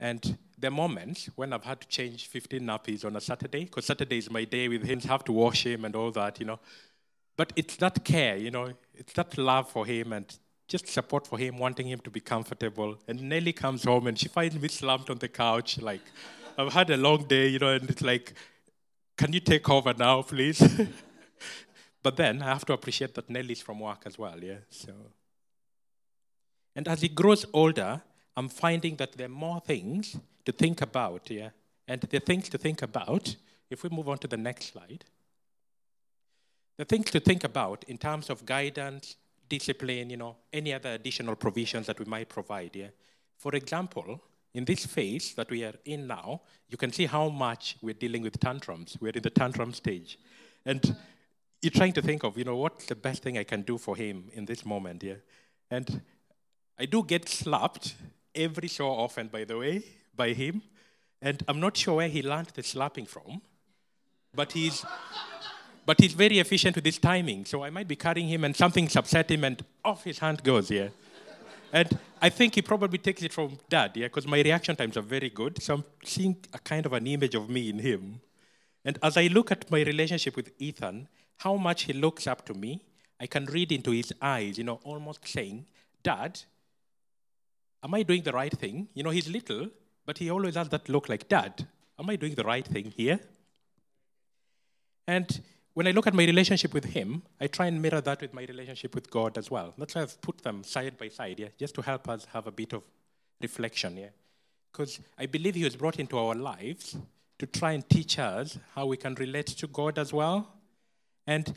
And 0.00 0.38
the 0.58 0.70
moments 0.70 1.28
when 1.36 1.52
I've 1.52 1.64
had 1.64 1.80
to 1.82 1.88
change 1.88 2.28
15 2.28 2.60
nappies 2.60 3.04
on 3.04 3.16
a 3.16 3.20
Saturday, 3.20 3.64
because 3.64 3.86
Saturday 3.86 4.18
is 4.18 4.30
my 4.30 4.44
day 4.44 4.68
with 4.68 4.84
him, 4.84 5.00
have 5.00 5.24
to 5.24 5.32
wash 5.32 5.66
him 5.66 5.84
and 5.84 5.94
all 5.94 6.10
that, 6.12 6.40
you 6.40 6.46
know. 6.46 6.58
But 7.36 7.52
it's 7.54 7.76
that 7.76 8.04
care, 8.04 8.36
you 8.36 8.50
know, 8.50 8.72
it's 8.94 9.12
that 9.12 9.36
love 9.36 9.70
for 9.70 9.84
him 9.84 10.12
and 10.12 10.26
just 10.68 10.88
support 10.88 11.26
for 11.26 11.38
him, 11.38 11.58
wanting 11.58 11.86
him 11.86 12.00
to 12.00 12.10
be 12.10 12.20
comfortable. 12.20 12.96
And 13.06 13.28
Nellie 13.28 13.52
comes 13.52 13.84
home 13.84 14.06
and 14.06 14.18
she 14.18 14.28
finds 14.28 14.58
me 14.58 14.68
slumped 14.68 15.10
on 15.10 15.18
the 15.18 15.28
couch, 15.28 15.78
like, 15.80 16.00
I've 16.58 16.72
had 16.72 16.88
a 16.90 16.96
long 16.96 17.24
day, 17.24 17.48
you 17.48 17.58
know, 17.58 17.72
and 17.74 17.88
it's 17.90 18.02
like, 18.02 18.32
can 19.18 19.32
you 19.32 19.40
take 19.40 19.68
over 19.68 19.92
now, 19.92 20.22
please? 20.22 20.62
but 22.06 22.16
then 22.16 22.40
I 22.40 22.44
have 22.44 22.64
to 22.66 22.72
appreciate 22.72 23.14
that 23.14 23.28
Nellie's 23.28 23.60
from 23.60 23.80
work 23.80 24.02
as 24.06 24.16
well, 24.16 24.38
yeah. 24.40 24.60
So, 24.70 24.92
and 26.76 26.86
as 26.86 27.00
he 27.00 27.08
grows 27.08 27.44
older, 27.52 28.00
I'm 28.36 28.48
finding 28.48 28.94
that 28.98 29.14
there 29.14 29.26
are 29.26 29.40
more 29.46 29.58
things 29.58 30.16
to 30.44 30.52
think 30.52 30.82
about, 30.82 31.28
yeah? 31.28 31.50
And 31.88 32.00
the 32.00 32.20
things 32.20 32.48
to 32.50 32.58
think 32.58 32.82
about, 32.82 33.34
if 33.70 33.82
we 33.82 33.88
move 33.90 34.08
on 34.08 34.18
to 34.18 34.28
the 34.28 34.36
next 34.36 34.66
slide, 34.72 35.04
the 36.76 36.84
things 36.84 37.10
to 37.10 37.18
think 37.18 37.42
about 37.42 37.82
in 37.88 37.98
terms 37.98 38.30
of 38.30 38.46
guidance, 38.46 39.16
discipline, 39.48 40.08
you 40.08 40.16
know, 40.16 40.36
any 40.52 40.72
other 40.74 40.92
additional 40.92 41.34
provisions 41.34 41.88
that 41.88 41.98
we 41.98 42.04
might 42.04 42.28
provide, 42.28 42.76
yeah? 42.76 42.90
For 43.36 43.52
example, 43.56 44.22
in 44.54 44.64
this 44.64 44.86
phase 44.86 45.34
that 45.34 45.50
we 45.50 45.64
are 45.64 45.74
in 45.84 46.06
now, 46.06 46.42
you 46.68 46.76
can 46.76 46.92
see 46.92 47.06
how 47.06 47.30
much 47.30 47.76
we're 47.82 48.00
dealing 48.04 48.22
with 48.22 48.38
tantrums. 48.38 48.96
We're 49.00 49.16
in 49.16 49.22
the 49.22 49.30
tantrum 49.30 49.72
stage. 49.72 50.20
And 50.64 50.96
you're 51.62 51.70
trying 51.70 51.92
to 51.94 52.02
think 52.02 52.22
of, 52.22 52.36
you 52.36 52.44
know, 52.44 52.56
what's 52.56 52.86
the 52.86 52.94
best 52.94 53.22
thing 53.22 53.38
I 53.38 53.44
can 53.44 53.62
do 53.62 53.78
for 53.78 53.96
him 53.96 54.30
in 54.34 54.44
this 54.44 54.64
moment, 54.64 55.02
yeah? 55.02 55.14
And 55.70 56.00
I 56.78 56.86
do 56.86 57.02
get 57.02 57.28
slapped 57.28 57.94
every 58.34 58.68
so 58.68 58.88
often, 58.88 59.28
by 59.28 59.44
the 59.44 59.56
way, 59.56 59.82
by 60.14 60.32
him. 60.32 60.62
And 61.22 61.42
I'm 61.48 61.58
not 61.58 61.76
sure 61.76 61.96
where 61.96 62.08
he 62.08 62.22
learned 62.22 62.48
the 62.54 62.62
slapping 62.62 63.06
from, 63.06 63.40
but 64.34 64.52
he's, 64.52 64.84
but 65.86 65.98
he's 66.00 66.12
very 66.12 66.38
efficient 66.38 66.76
with 66.76 66.84
his 66.84 66.98
timing. 66.98 67.46
So 67.46 67.64
I 67.64 67.70
might 67.70 67.88
be 67.88 67.96
carrying 67.96 68.28
him 68.28 68.44
and 68.44 68.54
something's 68.54 68.94
upset 68.94 69.30
him 69.30 69.44
and 69.44 69.64
off 69.84 70.04
his 70.04 70.18
hand 70.18 70.42
goes, 70.42 70.70
yeah. 70.70 70.88
And 71.72 71.98
I 72.22 72.28
think 72.28 72.54
he 72.54 72.62
probably 72.62 72.98
takes 72.98 73.22
it 73.22 73.32
from 73.32 73.58
dad, 73.68 73.92
yeah, 73.94 74.06
because 74.06 74.26
my 74.26 74.40
reaction 74.40 74.76
times 74.76 74.96
are 74.96 75.02
very 75.02 75.30
good. 75.30 75.60
So 75.62 75.74
I'm 75.74 75.84
seeing 76.04 76.36
a 76.52 76.58
kind 76.58 76.86
of 76.86 76.92
an 76.92 77.06
image 77.06 77.34
of 77.34 77.48
me 77.48 77.70
in 77.70 77.78
him. 77.78 78.20
And 78.84 78.98
as 79.02 79.16
I 79.16 79.26
look 79.26 79.50
at 79.50 79.70
my 79.70 79.82
relationship 79.82 80.36
with 80.36 80.52
Ethan, 80.58 81.08
how 81.38 81.56
much 81.56 81.82
he 81.82 81.92
looks 81.92 82.26
up 82.26 82.44
to 82.46 82.54
me, 82.54 82.82
I 83.20 83.26
can 83.26 83.46
read 83.46 83.72
into 83.72 83.90
his 83.90 84.12
eyes, 84.20 84.58
you 84.58 84.64
know, 84.64 84.80
almost 84.84 85.26
saying, 85.26 85.66
Dad, 86.02 86.40
am 87.82 87.94
I 87.94 88.02
doing 88.02 88.22
the 88.22 88.32
right 88.32 88.52
thing? 88.52 88.88
You 88.94 89.02
know, 89.02 89.10
he's 89.10 89.28
little, 89.28 89.68
but 90.04 90.18
he 90.18 90.30
always 90.30 90.54
has 90.54 90.68
that 90.70 90.88
look 90.88 91.08
like, 91.08 91.28
Dad, 91.28 91.66
am 91.98 92.10
I 92.10 92.16
doing 92.16 92.34
the 92.34 92.44
right 92.44 92.66
thing 92.66 92.92
here? 92.96 93.20
And 95.06 95.40
when 95.74 95.86
I 95.86 95.90
look 95.90 96.06
at 96.06 96.14
my 96.14 96.24
relationship 96.24 96.72
with 96.72 96.84
him, 96.84 97.22
I 97.40 97.46
try 97.46 97.66
and 97.66 97.80
mirror 97.80 98.00
that 98.00 98.20
with 98.20 98.32
my 98.34 98.44
relationship 98.44 98.94
with 98.94 99.10
God 99.10 99.36
as 99.38 99.50
well. 99.50 99.74
That's 99.76 99.94
why 99.94 100.02
I've 100.02 100.20
put 100.20 100.38
them 100.42 100.64
side 100.64 100.96
by 100.98 101.08
side, 101.08 101.38
yeah, 101.38 101.48
just 101.58 101.74
to 101.74 101.82
help 101.82 102.08
us 102.08 102.26
have 102.32 102.46
a 102.46 102.50
bit 102.50 102.72
of 102.72 102.82
reflection, 103.40 103.96
yeah. 103.96 104.08
because 104.72 105.00
I 105.18 105.26
believe 105.26 105.54
He 105.54 105.64
was 105.64 105.76
brought 105.76 105.98
into 105.98 106.18
our 106.18 106.34
lives 106.34 106.96
to 107.38 107.46
try 107.46 107.72
and 107.72 107.88
teach 107.88 108.18
us 108.18 108.58
how 108.74 108.86
we 108.86 108.96
can 108.96 109.14
relate 109.14 109.46
to 109.48 109.66
God 109.66 109.98
as 109.98 110.12
well. 110.12 110.48
And 111.26 111.54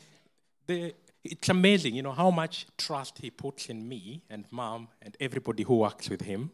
the, 0.66 0.94
it's 1.22 1.48
amazing, 1.48 1.94
you 1.94 2.02
know, 2.02 2.12
how 2.12 2.30
much 2.30 2.66
trust 2.76 3.18
He 3.18 3.30
puts 3.30 3.68
in 3.68 3.88
me 3.88 4.22
and 4.30 4.44
Mom 4.50 4.88
and 5.02 5.16
everybody 5.20 5.62
who 5.62 5.76
works 5.76 6.08
with 6.08 6.22
Him, 6.22 6.50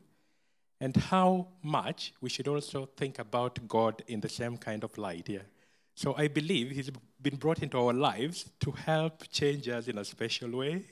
and 0.81 0.97
how 0.97 1.49
much 1.63 2.13
we 2.21 2.29
should 2.29 2.49
also 2.49 2.87
think 2.97 3.19
about 3.19 3.67
God 3.67 4.03
in 4.07 4.21
the 4.21 4.29
same 4.29 4.59
kind 4.59 4.85
of 4.85 4.97
light. 4.99 5.29
Yeah. 5.29 5.47
So 5.95 6.15
I 6.19 6.29
believe 6.29 6.71
He's 6.71 6.91
been 7.23 7.37
brought 7.37 7.63
into 7.63 7.79
our 7.79 7.95
lives 7.95 8.51
to 8.61 8.73
help 8.73 9.25
change 9.31 9.69
us 9.69 9.89
in 9.89 9.99
a 9.99 10.05
special 10.05 10.51
way. 10.51 10.85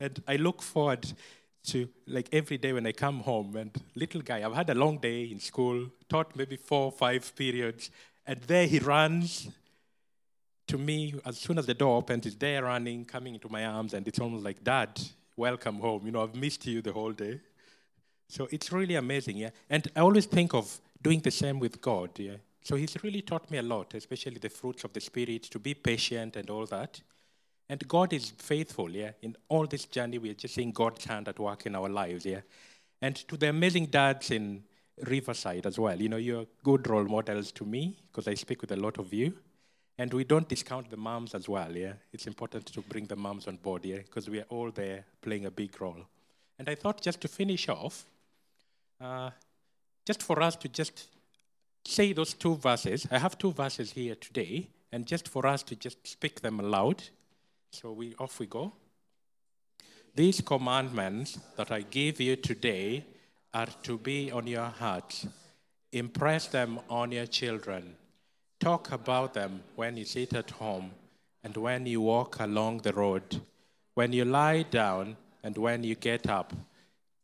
And 0.00 0.22
I 0.26 0.36
look 0.36 0.62
forward 0.62 1.12
to 1.64 1.88
like 2.06 2.28
every 2.32 2.56
day 2.56 2.72
when 2.72 2.86
I 2.86 2.92
come 2.92 3.20
home 3.20 3.56
and 3.56 3.70
little 3.94 4.22
guy, 4.22 4.42
I've 4.42 4.54
had 4.54 4.70
a 4.70 4.74
long 4.74 4.98
day 4.98 5.24
in 5.24 5.40
school, 5.40 5.90
taught 6.08 6.34
maybe 6.36 6.56
four 6.56 6.86
or 6.86 6.92
five 6.92 7.34
periods, 7.34 7.90
and 8.24 8.40
there 8.42 8.66
he 8.66 8.78
runs 8.78 9.48
to 10.68 10.78
me 10.78 11.14
as 11.24 11.38
soon 11.38 11.58
as 11.58 11.66
the 11.66 11.74
door 11.74 11.96
opens, 11.96 12.26
it's 12.26 12.36
there 12.36 12.64
running, 12.64 13.04
coming 13.04 13.34
into 13.34 13.48
my 13.48 13.64
arms, 13.64 13.94
and 13.94 14.06
it's 14.06 14.20
almost 14.20 14.44
like, 14.44 14.62
Dad, 14.62 15.00
welcome 15.36 15.80
home. 15.80 16.06
You 16.06 16.12
know, 16.12 16.22
I've 16.22 16.34
missed 16.34 16.66
you 16.66 16.80
the 16.82 16.92
whole 16.92 17.12
day. 17.12 17.40
So 18.28 18.46
it's 18.50 18.70
really 18.72 18.94
amazing, 18.94 19.38
yeah. 19.38 19.50
And 19.70 19.88
I 19.96 20.00
always 20.00 20.26
think 20.26 20.54
of 20.54 20.80
doing 21.02 21.20
the 21.20 21.30
same 21.30 21.58
with 21.58 21.80
God, 21.80 22.10
yeah. 22.18 22.36
So 22.62 22.76
he's 22.76 23.02
really 23.02 23.22
taught 23.22 23.50
me 23.50 23.58
a 23.58 23.62
lot, 23.62 23.94
especially 23.94 24.38
the 24.38 24.50
fruits 24.50 24.84
of 24.84 24.92
the 24.92 25.00
Spirit, 25.00 25.44
to 25.44 25.58
be 25.58 25.72
patient 25.72 26.36
and 26.36 26.50
all 26.50 26.66
that. 26.66 27.00
And 27.70 27.86
God 27.88 28.12
is 28.12 28.30
faithful, 28.30 28.90
yeah. 28.90 29.12
In 29.22 29.36
all 29.48 29.66
this 29.66 29.86
journey, 29.86 30.18
we 30.18 30.30
are 30.30 30.34
just 30.34 30.54
seeing 30.54 30.72
God's 30.72 31.04
hand 31.06 31.28
at 31.28 31.38
work 31.38 31.64
in 31.64 31.74
our 31.74 31.88
lives, 31.88 32.26
yeah. 32.26 32.40
And 33.00 33.16
to 33.28 33.36
the 33.36 33.48
amazing 33.48 33.86
dads 33.86 34.30
in 34.30 34.64
Riverside 35.06 35.64
as 35.64 35.78
well, 35.78 36.00
you 36.00 36.08
know, 36.08 36.16
you're 36.16 36.46
good 36.62 36.88
role 36.88 37.04
models 37.04 37.52
to 37.52 37.64
me 37.64 37.96
because 38.10 38.28
I 38.28 38.34
speak 38.34 38.60
with 38.60 38.72
a 38.72 38.76
lot 38.76 38.98
of 38.98 39.14
you. 39.14 39.32
And 39.98 40.14
we 40.14 40.22
don't 40.22 40.48
discount 40.48 40.90
the 40.90 40.96
moms 40.96 41.34
as 41.34 41.48
well, 41.48 41.76
yeah. 41.76 41.94
It's 42.12 42.28
important 42.28 42.66
to 42.66 42.80
bring 42.82 43.06
the 43.06 43.16
moms 43.16 43.48
on 43.48 43.56
board, 43.56 43.84
yeah, 43.84 43.96
because 43.98 44.30
we 44.30 44.38
are 44.38 44.46
all 44.48 44.70
there 44.70 45.04
playing 45.20 45.46
a 45.46 45.50
big 45.50 45.80
role. 45.80 46.06
And 46.58 46.68
I 46.68 46.76
thought 46.76 47.00
just 47.00 47.20
to 47.22 47.28
finish 47.28 47.68
off, 47.68 48.04
uh, 49.00 49.30
just 50.06 50.22
for 50.22 50.40
us 50.40 50.54
to 50.56 50.68
just 50.68 51.08
say 51.84 52.12
those 52.12 52.32
two 52.32 52.54
verses. 52.56 53.06
I 53.10 53.18
have 53.18 53.38
two 53.38 53.52
verses 53.52 53.92
here 53.92 54.14
today, 54.14 54.68
and 54.92 55.04
just 55.04 55.28
for 55.28 55.46
us 55.46 55.62
to 55.64 55.74
just 55.74 56.06
speak 56.06 56.40
them 56.40 56.60
aloud. 56.60 57.02
So 57.72 57.92
we 57.92 58.14
off 58.18 58.38
we 58.38 58.46
go. 58.46 58.72
These 60.14 60.40
commandments 60.40 61.38
that 61.56 61.70
I 61.70 61.82
give 61.82 62.20
you 62.20 62.36
today 62.36 63.04
are 63.52 63.68
to 63.82 63.98
be 63.98 64.30
on 64.30 64.46
your 64.46 64.66
hearts. 64.66 65.26
Impress 65.92 66.46
them 66.48 66.80
on 66.88 67.12
your 67.12 67.26
children. 67.26 67.96
Talk 68.60 68.90
about 68.92 69.34
them 69.34 69.62
when 69.76 69.96
you 69.96 70.04
sit 70.04 70.34
at 70.34 70.50
home 70.50 70.90
and 71.44 71.56
when 71.56 71.86
you 71.86 72.00
walk 72.00 72.40
along 72.40 72.78
the 72.78 72.92
road, 72.92 73.40
when 73.94 74.12
you 74.12 74.24
lie 74.24 74.62
down 74.62 75.16
and 75.42 75.56
when 75.56 75.84
you 75.84 75.94
get 75.94 76.28
up. 76.28 76.52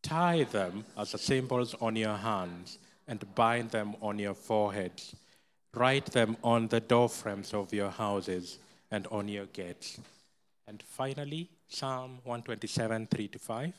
Tie 0.02 0.44
them 0.44 0.84
as 0.96 1.20
symbols 1.20 1.74
on 1.80 1.96
your 1.96 2.16
hands 2.16 2.78
and 3.08 3.34
bind 3.34 3.70
them 3.70 3.96
on 4.00 4.18
your 4.18 4.34
foreheads. 4.34 5.16
Write 5.74 6.06
them 6.06 6.36
on 6.44 6.68
the 6.68 6.80
doorframes 6.80 7.52
of 7.52 7.72
your 7.72 7.90
houses 7.90 8.58
and 8.90 9.06
on 9.08 9.26
your 9.26 9.46
gates. 9.46 9.98
And 10.68 10.82
finally, 10.82 11.48
Psalm 11.68 12.18
127, 12.24 13.08
3 13.08 13.28
to 13.28 13.38
5. 13.38 13.72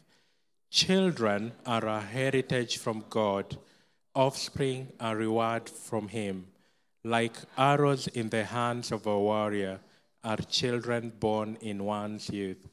Children 0.71 1.53
are 1.65 1.85
a 1.87 2.01
heritage 2.01 2.77
from 2.77 3.05
God, 3.09 3.57
offspring 4.13 4.89
a 4.99 5.15
reward 5.15 5.69
from 5.69 6.09
Him. 6.09 6.47
Like 7.05 7.37
arrows 7.55 8.07
in 8.07 8.29
the 8.29 8.43
hands 8.43 8.91
of 8.91 9.05
a 9.05 9.19
warrior 9.19 9.79
are 10.23 10.37
children 10.37 11.13
born 11.19 11.55
in 11.61 11.83
one's 11.83 12.31
youth. 12.31 12.67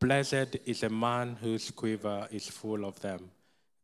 Blessed 0.00 0.56
is 0.66 0.82
a 0.82 0.88
man 0.88 1.36
whose 1.40 1.70
quiver 1.70 2.26
is 2.32 2.48
full 2.48 2.84
of 2.84 2.98
them. 2.98 3.30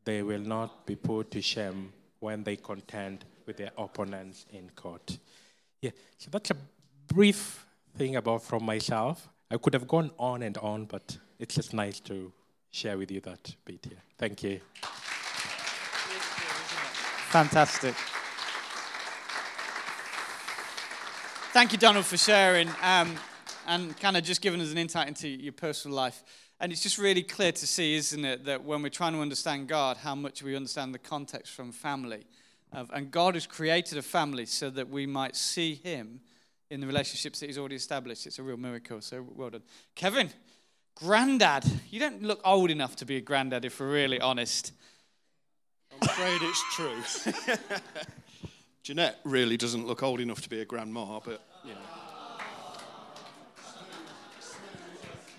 They 0.05 0.25
will 0.25 0.41
not 0.41 0.87
be 0.87 0.97
put 0.97 1.31
to 1.31 1.41
shame 1.41 1.93
when 2.19 2.43
they 2.43 2.57
contend 2.57 3.25
with 3.47 3.59
their 3.59 3.71
opponents 3.79 4.45
in 4.53 4.71
court. 4.71 5.19
Yeah, 5.81 5.93
so 6.19 6.31
that's 6.33 6.51
a 6.51 6.57
brief 7.07 7.65
thing 7.97 8.17
about 8.17 8.43
from 8.43 8.65
myself. 8.65 9.29
I 9.53 9.57
could 9.57 9.75
have 9.75 9.87
gone 9.87 10.11
on 10.19 10.43
and 10.43 10.59
on, 10.59 10.87
but 10.87 11.17
it's 11.39 11.55
just 11.55 11.73
nice 11.73 12.01
to 12.01 12.33
share 12.73 12.99
with 12.99 13.13
you 13.13 13.21
that 13.21 13.55
bit 13.65 13.87
here. 13.89 14.03
Thank 14.19 14.43
you. 14.43 14.61
Fantastic. 17.31 17.95
Thank 21.57 21.73
you, 21.73 21.79
Donald, 21.79 22.05
for 22.05 22.19
sharing 22.19 22.69
um, 22.83 23.17
and 23.67 23.99
kind 23.99 24.15
of 24.15 24.25
just 24.25 24.43
giving 24.43 24.61
us 24.61 24.73
an 24.73 24.77
insight 24.77 25.09
into 25.09 25.27
your 25.27 25.55
personal 25.55 25.97
life. 25.97 26.23
And 26.61 26.71
it's 26.71 26.83
just 26.83 26.99
really 26.99 27.23
clear 27.23 27.51
to 27.51 27.67
see, 27.67 27.95
isn't 27.95 28.23
it, 28.27 28.45
that 28.45 28.63
when 28.63 28.83
we're 28.83 28.91
trying 28.91 29.15
to 29.15 29.21
understand 29.21 29.67
God, 29.67 29.97
how 29.97 30.15
much 30.15 30.43
we 30.43 30.55
understand 30.55 30.93
the 30.93 30.99
context 30.99 31.55
from 31.55 31.73
family. 31.73 32.27
And 32.73 33.11
God 33.11 33.37
has 33.37 33.47
created 33.47 33.97
a 33.97 34.03
family 34.03 34.45
so 34.45 34.69
that 34.69 34.91
we 34.91 35.07
might 35.07 35.35
see 35.35 35.77
Him 35.77 36.21
in 36.69 36.83
the 36.83 36.87
relationships 36.87 37.41
that 37.41 37.47
He's 37.47 37.57
already 37.57 37.77
established. 37.77 38.27
It's 38.27 38.39
a 38.39 38.43
real 38.43 38.59
miracle. 38.59 39.01
So 39.01 39.27
well 39.35 39.49
done. 39.49 39.63
Kevin, 39.95 40.29
granddad. 40.95 41.65
You 41.91 42.01
don't 42.01 42.23
look 42.23 42.43
old 42.45 42.71
enough 42.71 42.97
to 42.97 43.07
be 43.07 43.17
a 43.17 43.23
granddad, 43.23 43.65
if 43.65 43.81
we're 43.81 43.91
really 43.91 44.21
honest. 44.21 44.73
I'm 45.91 46.07
afraid 46.07 46.39
it's 46.43 46.75
true. 46.75 47.33
Jeanette 48.87 49.19
really 49.25 49.57
doesn't 49.57 49.85
look 49.85 50.05
old 50.05 50.21
enough 50.21 50.41
to 50.43 50.49
be 50.49 50.61
a 50.61 50.65
grandma, 50.65 51.19
but 51.19 51.43
you 51.65 51.73
know. 51.73 51.81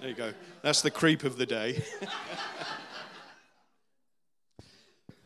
There 0.02 0.10
you 0.10 0.16
go. 0.16 0.34
That's 0.64 0.82
the 0.82 0.92
creep 0.92 1.24
of 1.24 1.38
the 1.38 1.46
day. 1.46 1.82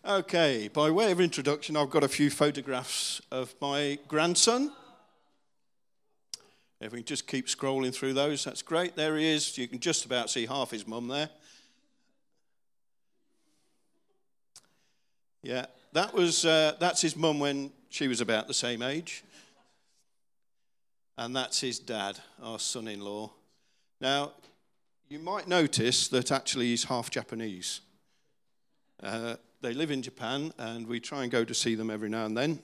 okay, 0.05 0.67
by 0.67 0.91
way 0.91 1.11
of 1.11 1.19
introduction, 1.19 1.75
I've 1.75 1.89
got 1.89 2.03
a 2.03 2.07
few 2.07 2.29
photographs 2.29 3.23
of 3.31 3.55
my 3.59 3.97
grandson. 4.07 4.71
If 6.79 6.91
we 6.91 6.99
can 6.99 7.07
just 7.07 7.25
keep 7.25 7.47
scrolling 7.47 7.91
through 7.91 8.13
those, 8.13 8.43
that's 8.43 8.61
great. 8.61 8.95
There 8.95 9.17
he 9.17 9.31
is. 9.31 9.57
You 9.57 9.67
can 9.67 9.79
just 9.79 10.05
about 10.05 10.29
see 10.29 10.45
half 10.45 10.69
his 10.69 10.85
mum 10.85 11.07
there. 11.07 11.31
Yeah, 15.41 15.65
that 15.93 16.13
was 16.13 16.45
uh, 16.45 16.73
that's 16.79 17.01
his 17.01 17.15
mum 17.15 17.39
when 17.39 17.71
she 17.91 18.07
was 18.07 18.21
about 18.21 18.47
the 18.47 18.53
same 18.53 18.81
age, 18.81 19.23
and 21.17 21.35
that's 21.35 21.59
his 21.59 21.77
dad, 21.77 22.17
our 22.41 22.57
son-in-law. 22.57 23.29
Now, 23.99 24.31
you 25.09 25.19
might 25.19 25.47
notice 25.47 26.07
that 26.07 26.31
actually 26.31 26.67
he's 26.67 26.85
half 26.85 27.11
Japanese. 27.11 27.81
Uh, 29.03 29.35
they 29.61 29.73
live 29.73 29.91
in 29.91 30.01
Japan, 30.01 30.53
and 30.57 30.87
we 30.87 31.01
try 31.01 31.23
and 31.23 31.31
go 31.31 31.43
to 31.43 31.53
see 31.53 31.75
them 31.75 31.91
every 31.91 32.09
now 32.09 32.25
and 32.25 32.37
then. 32.37 32.59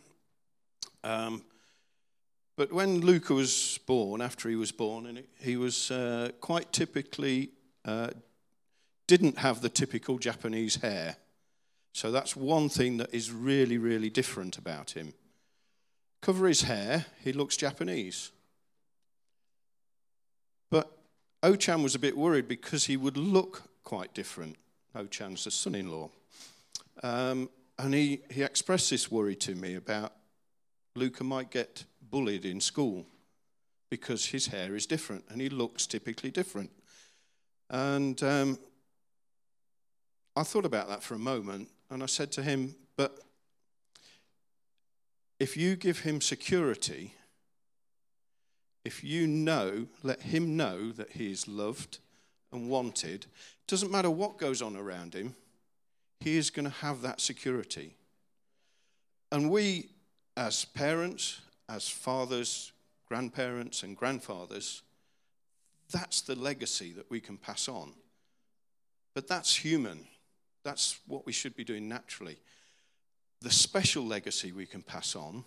Um, 1.04 1.44
but 2.56 2.72
when 2.72 3.02
Luca 3.02 3.34
was 3.34 3.80
born, 3.86 4.22
after 4.22 4.48
he 4.48 4.56
was 4.56 4.72
born, 4.72 5.06
and 5.08 5.24
he 5.42 5.58
was 5.58 5.92
uh, 5.92 6.32
quite 6.40 6.72
typically 6.72 7.50
uh, 7.84 8.12
didn't 9.08 9.40
have 9.40 9.62
the 9.62 9.70
typical 9.70 10.18
Japanese 10.18 10.78
hair. 10.78 11.18
So 11.98 12.12
that's 12.12 12.36
one 12.36 12.70
thing 12.70 12.98
that 12.98 13.12
is 13.12 13.32
really, 13.32 13.80
really 13.80 14.12
different 14.12 14.60
about 14.60 14.92
him. 14.92 15.16
Cover 16.22 16.48
his 16.48 16.62
hair, 16.62 17.08
he 17.24 17.34
looks 17.34 17.58
Japanese. 17.58 18.32
But 20.70 20.96
Ochan 21.42 21.82
was 21.82 21.96
a 21.96 22.00
bit 22.00 22.16
worried 22.16 22.48
because 22.48 22.86
he 22.86 22.98
would 22.98 23.18
look 23.18 23.64
quite 23.84 24.14
different. 24.14 24.58
Ochan's 24.96 25.46
the 25.46 25.50
son 25.50 25.74
in 25.74 25.90
law. 25.90 26.12
Um, 27.02 27.50
and 27.80 27.96
he, 27.96 28.22
he 28.30 28.44
expressed 28.44 28.92
this 28.92 29.10
worry 29.10 29.36
to 29.38 29.56
me 29.56 29.74
about 29.74 30.14
Luca 30.94 31.24
might 31.24 31.50
get 31.50 31.84
bullied 32.12 32.46
in 32.46 32.62
school 32.62 33.08
because 33.90 34.24
his 34.24 34.46
hair 34.46 34.76
is 34.76 34.86
different 34.86 35.26
and 35.30 35.42
he 35.42 35.50
looks 35.50 35.88
typically 35.88 36.30
different. 36.30 36.70
And 37.72 38.22
um, 38.22 38.60
I 40.36 40.44
thought 40.44 40.66
about 40.66 40.90
that 40.90 41.02
for 41.02 41.16
a 41.16 41.20
moment 41.20 41.70
and 41.90 42.04
I 42.04 42.06
said 42.06 42.32
to 42.34 42.44
him, 42.44 42.76
But 42.96 43.20
if 45.40 45.56
you 45.56 45.76
give 45.76 46.00
him 46.00 46.22
security, 46.22 47.14
if 48.84 49.04
you 49.04 49.28
know, 49.28 49.88
let 50.04 50.22
him 50.22 50.56
know 50.56 50.92
that 50.92 51.12
he 51.12 51.32
is 51.32 51.48
loved 51.48 52.00
and 52.52 52.70
wanted, 52.70 53.26
doesn't 53.68 53.92
matter 53.92 54.10
what 54.10 54.38
goes 54.38 54.62
on 54.62 54.76
around 54.76 55.14
him, 55.14 55.36
he 56.20 56.38
is 56.38 56.50
going 56.50 56.66
to 56.66 56.72
have 56.78 57.02
that 57.02 57.22
security. 57.22 57.96
And 59.32 59.52
we, 59.52 59.90
as 60.36 60.66
parents, 60.66 61.42
as 61.70 61.90
fathers, 61.90 62.72
grandparents, 63.08 63.84
and 63.84 63.96
grandfathers, 63.96 64.84
that's 65.92 66.22
the 66.22 66.36
legacy 66.36 66.92
that 66.94 67.10
we 67.10 67.20
can 67.20 67.38
pass 67.38 67.68
on. 67.68 67.94
But 69.14 69.28
that's 69.28 69.56
human. 69.56 70.08
That's 70.68 71.00
what 71.08 71.26
we 71.26 71.32
should 71.32 71.56
be 71.56 71.64
doing 71.64 71.88
naturally. 71.88 72.36
the 73.40 73.50
special 73.50 74.06
legacy 74.06 74.52
we 74.52 74.66
can 74.66 74.82
pass 74.82 75.16
on 75.16 75.46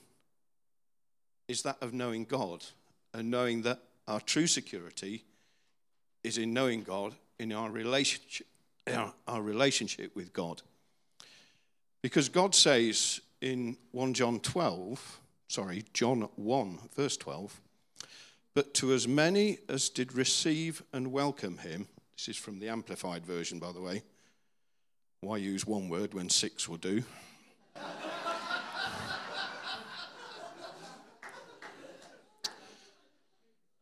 is 1.46 1.60
that 1.60 1.76
of 1.82 1.92
knowing 1.92 2.24
God 2.24 2.64
and 3.12 3.30
knowing 3.30 3.60
that 3.62 3.82
our 4.08 4.22
true 4.22 4.46
security 4.46 5.24
is 6.24 6.38
in 6.38 6.54
knowing 6.54 6.84
God 6.84 7.14
in 7.38 7.52
our 7.52 7.68
relationship, 7.70 8.46
our, 8.90 9.12
our 9.28 9.42
relationship 9.42 10.16
with 10.16 10.32
God. 10.32 10.62
Because 12.00 12.30
God 12.30 12.54
says 12.54 13.20
in 13.42 13.76
1 13.92 14.14
John 14.14 14.40
12, 14.40 15.20
sorry, 15.48 15.84
John 15.92 16.30
1, 16.36 16.78
verse 16.96 17.18
12, 17.18 17.60
but 18.54 18.72
to 18.72 18.94
as 18.94 19.06
many 19.06 19.58
as 19.68 19.90
did 19.90 20.14
receive 20.14 20.82
and 20.94 21.12
welcome 21.12 21.58
him, 21.58 21.88
this 22.16 22.30
is 22.30 22.36
from 22.38 22.58
the 22.58 22.70
Amplified 22.70 23.26
Version, 23.26 23.58
by 23.58 23.72
the 23.72 23.82
way. 23.82 24.02
Why 25.22 25.36
use 25.36 25.66
one 25.66 25.90
word 25.90 26.14
when 26.14 26.30
six 26.30 26.66
will 26.66 26.78
do? 26.78 27.02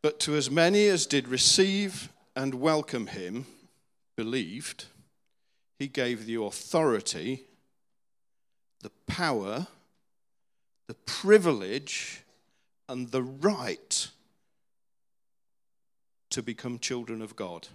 but 0.03 0.19
to 0.21 0.35
as 0.35 0.51
many 0.51 0.89
as 0.89 1.07
did 1.07 1.29
receive 1.29 2.09
and 2.35 2.55
welcome 2.55 3.07
him, 3.07 3.47
believed, 4.17 4.87
he 5.79 5.87
gave 5.87 6.27
the 6.27 6.43
authority, 6.43 7.45
the 8.83 8.91
power, 9.07 9.69
the 10.89 10.95
privilege, 10.95 12.25
and 12.89 13.13
the 13.13 13.23
right 13.23 14.09
to 16.31 16.43
become 16.43 16.81
children 16.81 17.23
of 17.23 17.37
God. 17.37 17.69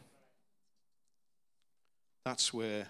That's 2.25 2.53
where 2.53 2.87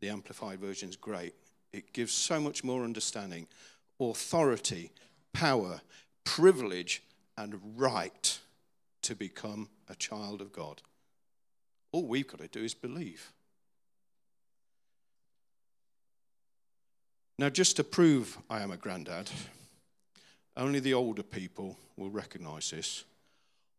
the 0.00 0.08
Amplified 0.08 0.58
Version 0.58 0.88
is 0.88 0.96
great. 0.96 1.34
It 1.72 1.92
gives 1.92 2.12
so 2.12 2.40
much 2.40 2.64
more 2.64 2.84
understanding 2.84 3.46
authority, 4.00 4.90
power, 5.32 5.80
privilege, 6.24 7.02
and 7.36 7.60
right 7.76 8.38
to 9.02 9.14
become 9.14 9.68
a 9.88 9.94
child 9.94 10.40
of 10.40 10.52
God. 10.52 10.82
All 11.92 12.06
we've 12.06 12.26
got 12.26 12.40
to 12.40 12.48
do 12.48 12.64
is 12.64 12.74
believe. 12.74 13.32
Now, 17.38 17.48
just 17.48 17.76
to 17.76 17.84
prove 17.84 18.38
I 18.50 18.60
am 18.60 18.70
a 18.70 18.76
granddad, 18.76 19.30
only 20.56 20.80
the 20.80 20.94
older 20.94 21.22
people 21.22 21.78
will 21.96 22.10
recognize 22.10 22.70
this. 22.70 23.04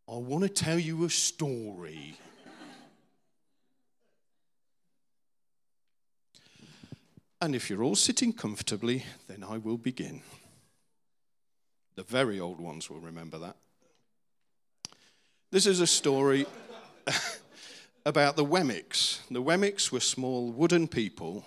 I 0.10 0.16
want 0.16 0.44
to 0.44 0.50
tell 0.50 0.80
you 0.80 1.06
a 1.06 1.10
story. 1.10 2.18
And 7.42 7.56
if 7.56 7.70
you're 7.72 7.82
all 7.82 7.96
sitting 7.96 8.34
comfortably, 8.34 9.04
then 9.28 9.44
I 9.44 9.58
will 9.58 9.78
begin. 9.78 10.22
The 11.96 12.04
very 12.04 12.40
old 12.40 12.62
ones 12.62 12.88
will 12.88 13.00
remember 13.00 13.40
that. 13.40 13.56
This 15.50 15.66
is 15.66 15.80
a 15.80 15.88
story 15.88 16.46
about 18.06 18.36
the 18.36 18.46
Wemmicks. 18.46 19.22
The 19.32 19.42
Wemmicks 19.42 19.92
were 19.92 20.00
small 20.00 20.52
wooden 20.52 20.88
people. 20.88 21.44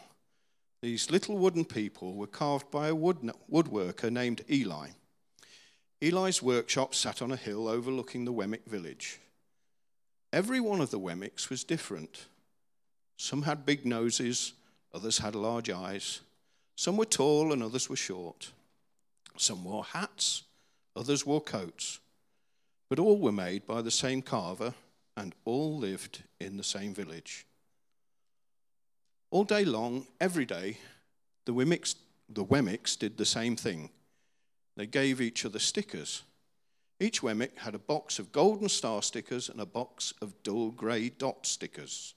These 0.83 1.13
little 1.13 1.39
wooden 1.39 1.65
people 1.65 2.15
were 2.15 2.27
carved 2.27 2.73
by 2.73 2.89
a 2.89 2.95
wood, 2.95 3.33
woodworker 3.51 4.11
named 4.11 4.43
Eli. 4.51 4.89
Eli's 6.03 6.43
workshop 6.43 6.95
sat 6.95 7.23
on 7.23 7.31
a 7.31 7.37
hill 7.37 7.69
overlooking 7.69 8.25
the 8.25 8.33
Wemmick 8.33 8.67
village. 8.67 9.21
Every 10.33 10.59
one 10.59 10.81
of 10.81 10.91
the 10.91 10.99
Wemmicks 10.99 11.49
was 11.49 11.63
different. 11.63 12.27
Some 13.17 13.43
had 13.43 13.65
big 13.65 13.87
noses, 13.87 14.55
others 14.95 15.19
had 15.19 15.35
large 15.35 15.69
eyes. 15.71 16.21
Some 16.77 16.97
were 16.97 17.05
tall 17.05 17.53
and 17.53 17.63
others 17.63 17.91
were 17.91 17.97
short. 17.97 18.53
Some 19.37 19.65
wore 19.65 19.85
hats, 19.85 20.45
others 20.95 21.27
wore 21.27 21.41
coats. 21.41 22.01
But 22.89 22.99
all 22.99 23.19
were 23.19 23.33
made 23.33 23.67
by 23.67 23.83
the 23.83 23.91
same 23.91 24.23
carver 24.23 24.75
and 25.17 25.35
all 25.45 25.77
lived 25.77 26.23
in 26.41 26.57
the 26.57 26.65
same 26.65 26.95
village. 26.95 27.47
All 29.31 29.45
day 29.45 29.65
long, 29.65 30.07
every 30.21 30.45
day, 30.45 30.79
the 31.45 31.53
Wemmicks, 31.53 31.97
the 32.29 32.45
Wemmicks 32.45 32.97
did 32.97 33.17
the 33.17 33.25
same 33.25 33.57
thing. 33.57 33.91
They 34.77 34.87
gave 34.87 35.21
each 35.21 35.45
other 35.45 35.59
stickers. 35.59 36.23
Each 37.01 37.21
Wemmick 37.21 37.59
had 37.59 37.75
a 37.75 37.81
box 37.81 38.19
of 38.19 38.33
golden 38.33 38.69
star 38.69 39.03
stickers 39.03 39.49
and 39.49 39.61
a 39.61 39.67
box 39.67 40.15
of 40.23 40.41
dull 40.43 40.71
grey 40.71 41.09
dot 41.09 41.47
stickers. 41.47 42.15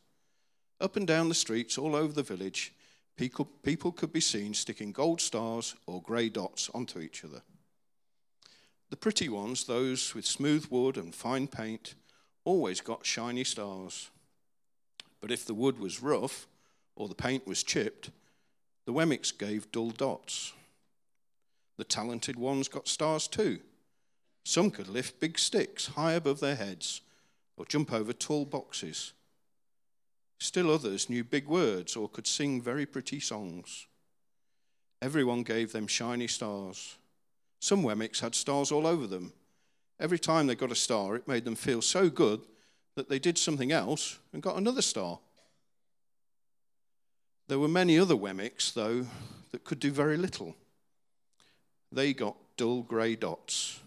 Up 0.79 0.95
and 0.95 1.07
down 1.07 1.29
the 1.29 1.35
streets 1.35 1.77
all 1.77 1.95
over 1.95 2.13
the 2.13 2.23
village, 2.23 2.73
people, 3.15 3.45
people 3.63 3.91
could 3.91 4.13
be 4.13 4.21
seen 4.21 4.53
sticking 4.53 4.91
gold 4.91 5.19
stars 5.19 5.75
or 5.87 6.01
grey 6.01 6.29
dots 6.29 6.69
onto 6.73 6.99
each 6.99 7.25
other. 7.25 7.41
The 8.89 8.97
pretty 8.97 9.27
ones, 9.27 9.65
those 9.65 10.13
with 10.13 10.25
smooth 10.25 10.67
wood 10.69 10.97
and 10.97 11.13
fine 11.13 11.47
paint, 11.47 11.95
always 12.45 12.79
got 12.79 13.05
shiny 13.05 13.43
stars. 13.43 14.09
But 15.19 15.31
if 15.31 15.45
the 15.45 15.53
wood 15.53 15.79
was 15.79 16.01
rough 16.01 16.47
or 16.95 17.07
the 17.07 17.15
paint 17.15 17.47
was 17.47 17.63
chipped, 17.63 18.11
the 18.85 18.93
Wemmicks 18.93 19.37
gave 19.37 19.71
dull 19.71 19.91
dots. 19.91 20.53
The 21.77 21.83
talented 21.83 22.37
ones 22.37 22.67
got 22.67 22.87
stars 22.87 23.27
too. 23.27 23.59
Some 24.45 24.71
could 24.71 24.87
lift 24.87 25.19
big 25.19 25.37
sticks 25.37 25.87
high 25.87 26.13
above 26.13 26.39
their 26.39 26.55
heads 26.55 27.01
or 27.57 27.65
jump 27.65 27.91
over 27.91 28.13
tall 28.13 28.45
boxes. 28.45 29.11
Still 30.39 30.71
others 30.71 31.09
knew 31.09 31.23
big 31.23 31.47
words 31.47 31.95
or 31.95 32.09
could 32.09 32.27
sing 32.27 32.61
very 32.61 32.85
pretty 32.85 33.19
songs. 33.19 33.87
Everyone 35.01 35.43
gave 35.43 35.71
them 35.71 35.87
shiny 35.87 36.27
stars. 36.27 36.97
Some 37.59 37.83
Wemmicks 37.83 38.19
had 38.19 38.35
stars 38.35 38.71
all 38.71 38.85
over 38.85 39.07
them. 39.07 39.33
Every 39.99 40.19
time 40.19 40.47
they 40.47 40.55
got 40.55 40.71
a 40.71 40.75
star, 40.75 41.15
it 41.15 41.27
made 41.27 41.43
them 41.43 41.55
feel 41.55 41.81
so 41.81 42.09
good 42.09 42.41
that 42.95 43.09
they 43.09 43.19
did 43.19 43.37
something 43.37 43.71
else 43.71 44.19
and 44.31 44.43
got 44.43 44.57
another 44.57 44.81
star. 44.81 45.19
There 47.47 47.59
were 47.59 47.67
many 47.67 47.97
other 47.97 48.15
Wemmicks, 48.15 48.73
though, 48.73 49.07
that 49.51 49.63
could 49.63 49.79
do 49.79 49.91
very 49.91 50.17
little. 50.17 50.55
They 51.91 52.13
got 52.13 52.35
dull 52.57 52.81
grey 52.81 53.15
dots. 53.15 53.79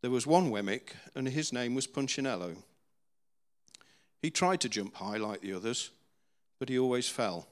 There 0.00 0.10
was 0.10 0.26
one 0.26 0.50
Wemmick, 0.50 0.94
and 1.14 1.28
his 1.28 1.52
name 1.52 1.74
was 1.74 1.86
Punchinello. 1.86 2.56
He 4.22 4.30
tried 4.30 4.60
to 4.60 4.68
jump 4.68 4.94
high 4.94 5.16
like 5.16 5.40
the 5.40 5.52
others, 5.52 5.90
but 6.60 6.68
he 6.68 6.78
always 6.78 7.08
fell. 7.08 7.48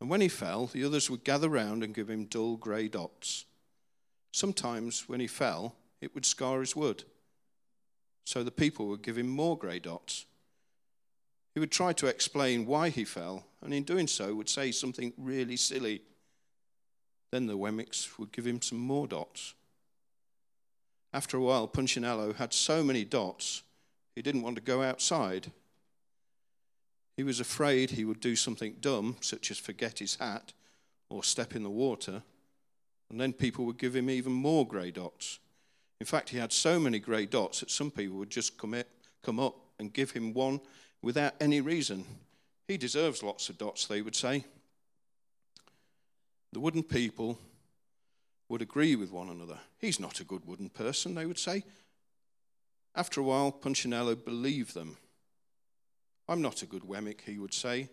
And 0.00 0.10
when 0.10 0.20
he 0.20 0.28
fell, 0.28 0.66
the 0.66 0.84
others 0.84 1.08
would 1.08 1.24
gather 1.24 1.48
round 1.48 1.82
and 1.82 1.94
give 1.94 2.10
him 2.10 2.26
dull 2.26 2.56
grey 2.56 2.88
dots. 2.88 3.46
Sometimes, 4.32 5.08
when 5.08 5.20
he 5.20 5.26
fell, 5.26 5.74
it 6.00 6.14
would 6.14 6.26
scar 6.26 6.60
his 6.60 6.76
wood. 6.76 7.04
So 8.24 8.42
the 8.42 8.50
people 8.50 8.86
would 8.88 9.02
give 9.02 9.16
him 9.16 9.28
more 9.28 9.56
grey 9.56 9.78
dots. 9.78 10.26
He 11.54 11.60
would 11.60 11.72
try 11.72 11.92
to 11.94 12.06
explain 12.06 12.66
why 12.66 12.90
he 12.90 13.04
fell, 13.04 13.46
and 13.62 13.72
in 13.72 13.84
doing 13.84 14.06
so, 14.06 14.34
would 14.34 14.48
say 14.48 14.72
something 14.72 15.12
really 15.16 15.56
silly. 15.56 16.02
Then 17.30 17.46
the 17.46 17.56
Wemmicks 17.56 18.18
would 18.18 18.32
give 18.32 18.46
him 18.46 18.60
some 18.60 18.78
more 18.78 19.06
dots. 19.06 19.54
After 21.14 21.36
a 21.36 21.40
while, 21.42 21.68
Punchinello 21.68 22.34
had 22.34 22.52
so 22.52 22.82
many 22.82 23.04
dots, 23.04 23.62
he 24.14 24.22
didn't 24.22 24.42
want 24.42 24.56
to 24.56 24.62
go 24.62 24.82
outside. 24.82 25.50
He 27.16 27.22
was 27.22 27.40
afraid 27.40 27.90
he 27.90 28.04
would 28.04 28.20
do 28.20 28.36
something 28.36 28.76
dumb, 28.80 29.16
such 29.20 29.50
as 29.50 29.58
forget 29.58 29.98
his 29.98 30.16
hat 30.16 30.52
or 31.10 31.22
step 31.22 31.54
in 31.54 31.62
the 31.62 31.70
water, 31.70 32.22
and 33.10 33.20
then 33.20 33.34
people 33.34 33.66
would 33.66 33.78
give 33.78 33.94
him 33.94 34.08
even 34.08 34.32
more 34.32 34.66
grey 34.66 34.90
dots. 34.90 35.38
In 36.00 36.06
fact, 36.06 36.30
he 36.30 36.38
had 36.38 36.52
so 36.52 36.80
many 36.80 36.98
grey 36.98 37.26
dots 37.26 37.60
that 37.60 37.70
some 37.70 37.90
people 37.90 38.16
would 38.16 38.30
just 38.30 38.56
come, 38.56 38.74
up 39.38 39.56
and 39.78 39.92
give 39.92 40.10
him 40.12 40.32
one 40.32 40.60
without 41.02 41.34
any 41.40 41.60
reason. 41.60 42.04
He 42.66 42.76
deserves 42.76 43.22
lots 43.22 43.48
of 43.50 43.58
dots, 43.58 43.86
they 43.86 44.00
would 44.00 44.16
say. 44.16 44.44
The 46.52 46.60
wooden 46.60 46.82
people 46.82 47.38
would 48.48 48.62
agree 48.62 48.96
with 48.96 49.12
one 49.12 49.28
another. 49.28 49.58
He's 49.78 50.00
not 50.00 50.20
a 50.20 50.24
good 50.24 50.46
wooden 50.46 50.70
person, 50.70 51.14
they 51.14 51.26
would 51.26 51.38
say. 51.38 51.64
After 52.94 53.20
a 53.20 53.24
while, 53.24 53.52
Punchinello 53.52 54.14
believed 54.14 54.74
them. 54.74 54.96
I'm 56.28 56.42
not 56.42 56.62
a 56.62 56.66
good 56.66 56.82
Wemmick, 56.82 57.22
he 57.22 57.38
would 57.38 57.54
say. 57.54 57.88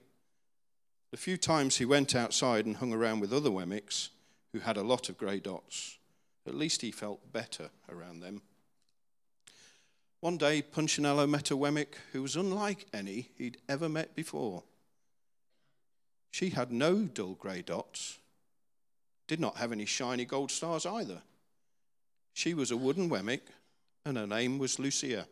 The 1.11 1.17
few 1.17 1.37
times 1.37 1.77
he 1.77 1.85
went 1.85 2.15
outside 2.15 2.65
and 2.65 2.77
hung 2.77 2.93
around 2.93 3.19
with 3.19 3.33
other 3.33 3.49
Wemmicks 3.49 4.09
who 4.53 4.59
had 4.59 4.77
a 4.77 4.83
lot 4.83 5.09
of 5.09 5.17
grey 5.17 5.39
dots, 5.39 5.97
at 6.47 6.55
least 6.55 6.81
he 6.81 6.91
felt 6.91 7.31
better 7.31 7.69
around 7.89 8.19
them. 8.19 8.41
One 10.21 10.37
day, 10.37 10.61
Punchinello 10.61 11.27
met 11.27 11.51
a 11.51 11.55
Wemmick 11.55 11.95
who 12.11 12.21
was 12.21 12.35
unlike 12.35 12.87
any 12.93 13.29
he'd 13.37 13.57
ever 13.69 13.87
met 13.87 14.15
before. 14.15 14.63
She 16.31 16.49
had 16.49 16.71
no 16.71 17.03
dull 17.03 17.35
grey 17.35 17.61
dots, 17.61 18.19
did 19.27 19.39
not 19.39 19.57
have 19.57 19.71
any 19.71 19.85
shiny 19.85 20.25
gold 20.25 20.51
stars 20.51 20.85
either. 20.85 21.21
She 22.33 22.53
was 22.53 22.71
a 22.71 22.77
wooden 22.77 23.09
Wemmick, 23.09 23.41
and 24.05 24.17
her 24.17 24.27
name 24.27 24.59
was 24.59 24.79
Lucia. 24.79 25.27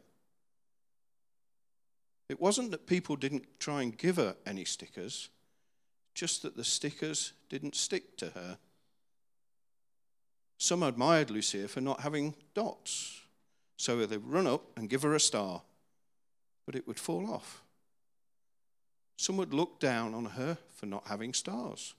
It 2.30 2.42
wasn't 2.42 2.72
that 2.72 2.88
people 2.88 3.16
didn't 3.16 3.60
try 3.60 3.84
and 3.84 3.98
give 3.98 4.18
her 4.18 4.36
any 4.46 4.66
stickers, 4.66 5.30
just 6.14 6.42
that 6.42 6.58
the 6.58 6.64
stickers 6.64 7.34
didn't 7.50 7.76
stick 7.76 8.18
to 8.18 8.28
her 8.30 8.58
Some 10.58 10.82
admired 10.82 11.30
Lucia 11.30 11.68
for 11.68 11.82
not 11.82 12.02
having 12.02 12.34
dots, 12.56 13.22
so 13.78 14.06
they'd 14.06 14.18
run 14.18 14.48
up 14.48 14.64
and 14.76 14.90
give 14.90 15.04
her 15.04 15.14
a 15.14 15.20
star, 15.20 15.62
but 16.66 16.76
it 16.76 16.88
would 16.88 17.00
fall 17.00 17.32
off. 17.32 17.62
Some 19.18 19.38
would 19.38 19.54
look 19.54 19.80
down 19.80 20.14
on 20.14 20.26
her 20.26 20.58
for 20.76 20.88
not 20.88 21.08
having 21.08 21.34
stars, 21.34 21.94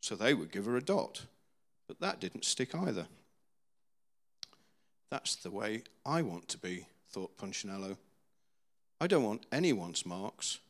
so 0.00 0.16
they 0.16 0.34
would 0.34 0.50
give 0.50 0.66
her 0.66 0.76
a 0.76 0.82
dot, 0.82 1.26
but 1.86 2.00
that 2.00 2.20
didn't 2.20 2.44
stick 2.44 2.74
either. 2.74 3.06
That's 5.10 5.36
the 5.36 5.50
way 5.50 5.84
I 6.04 6.22
want 6.22 6.48
to 6.48 6.58
be, 6.58 6.86
thought 7.10 7.36
Punchinello. 7.36 7.96
I 9.02 9.08
don't 9.08 9.24
want 9.24 9.46
anyone's 9.50 10.06
marks. 10.06 10.60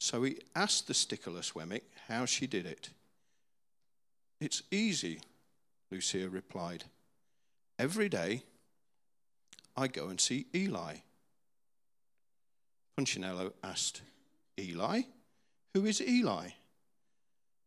So 0.00 0.24
he 0.24 0.38
asked 0.56 0.88
the 0.88 0.92
stickerless 0.92 1.52
Wemmick 1.52 1.82
how 2.08 2.24
she 2.24 2.48
did 2.48 2.66
it. 2.66 2.90
It's 4.40 4.64
easy, 4.72 5.20
Lucia 5.92 6.28
replied. 6.28 6.82
Every 7.78 8.08
day 8.08 8.42
I 9.76 9.86
go 9.86 10.08
and 10.08 10.20
see 10.20 10.46
Eli. 10.52 10.96
Punchinello 12.98 13.52
asked, 13.62 14.02
Eli? 14.58 15.02
Who 15.74 15.86
is 15.86 16.00
Eli? 16.00 16.48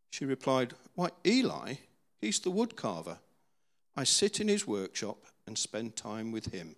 She 0.10 0.26
replied, 0.26 0.74
Why, 0.96 1.12
Eli, 1.26 1.76
he's 2.20 2.42
the 2.42 2.52
woodcarver. 2.52 3.20
I 3.96 4.04
sit 4.04 4.42
in 4.42 4.50
his 4.50 4.68
workshop 4.68 5.20
and 5.48 5.58
spend 5.58 5.96
time 5.96 6.34
with 6.34 6.54
him. 6.54 6.76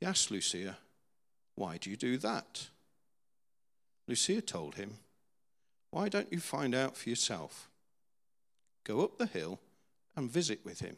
He 0.00 0.06
asked 0.06 0.32
Lucia, 0.32 0.78
Why 1.56 1.78
do 1.78 1.90
you 1.90 1.96
do 1.96 2.16
that? 2.18 2.68
Lucia 4.06 4.40
told 4.40 4.76
him, 4.76 4.98
Why 5.90 6.08
don't 6.08 6.32
you 6.32 6.38
find 6.38 6.74
out 6.74 6.96
for 6.96 7.08
yourself? 7.08 7.68
Go 8.84 9.02
up 9.02 9.18
the 9.18 9.26
hill 9.26 9.58
and 10.14 10.30
visit 10.30 10.60
with 10.64 10.80
him. 10.80 10.96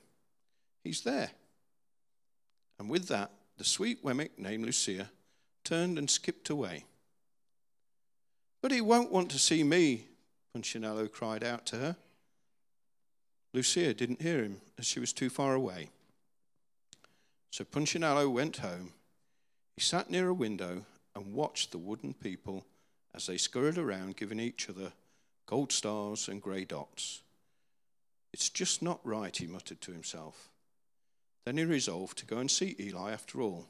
He's 0.85 1.01
there. 1.01 1.31
And 2.79 2.91
with 2.91 3.09
that, 3.09 3.31
the 3.57 3.65
sweet 3.65 4.05
Wemmick 4.05 4.39
named 4.39 4.67
Lucia 4.67 5.11
turned 5.65 5.99
and 5.99 6.11
skipped 6.11 6.51
away. 6.51 6.85
But 8.61 8.73
he 8.73 8.81
won't 8.81 9.13
want 9.13 9.31
to 9.31 9.39
see 9.39 9.63
me, 9.63 10.07
Punchinello 10.53 11.11
cried 11.11 11.45
out 11.45 11.67
to 11.67 11.77
her. 11.77 11.97
Lucia 13.55 13.95
didn't 13.95 14.23
hear 14.23 14.43
him 14.43 14.61
as 14.79 14.87
she 14.87 15.01
was 15.01 15.13
too 15.13 15.31
far 15.31 15.55
away. 15.55 15.89
So 17.51 17.65
Punchinello 17.65 18.29
went 18.31 18.59
home. 18.59 18.93
He 19.79 19.83
sat 19.85 20.11
near 20.11 20.27
a 20.27 20.35
window 20.35 20.85
and 21.15 21.35
watched 21.35 21.71
the 21.71 21.79
wooden 21.79 22.13
people 22.13 22.67
as 23.15 23.27
they 23.27 23.37
scurried 23.37 23.79
around, 23.79 24.17
giving 24.17 24.41
each 24.41 24.69
other 24.69 24.91
gold 25.47 25.71
stars 25.71 26.27
and 26.27 26.43
grey 26.43 26.65
dots. 26.65 27.23
It's 28.33 28.49
just 28.49 28.83
not 28.83 28.99
right, 29.07 29.37
he 29.37 29.47
muttered 29.47 29.81
to 29.83 29.93
himself. 29.93 30.49
Then 31.45 31.59
he 31.59 31.65
resolved 31.65 32.19
to 32.19 32.27
go 32.27 32.39
and 32.39 32.51
see 32.51 32.75
Eli 32.81 33.13
after 33.13 33.41
all. 33.41 33.69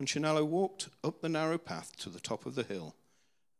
Punchinello 0.00 0.44
walked 0.44 0.88
up 1.04 1.20
the 1.20 1.28
narrow 1.28 1.58
path 1.58 1.94
to 1.98 2.10
the 2.10 2.18
top 2.18 2.44
of 2.44 2.56
the 2.56 2.64
hill 2.64 2.96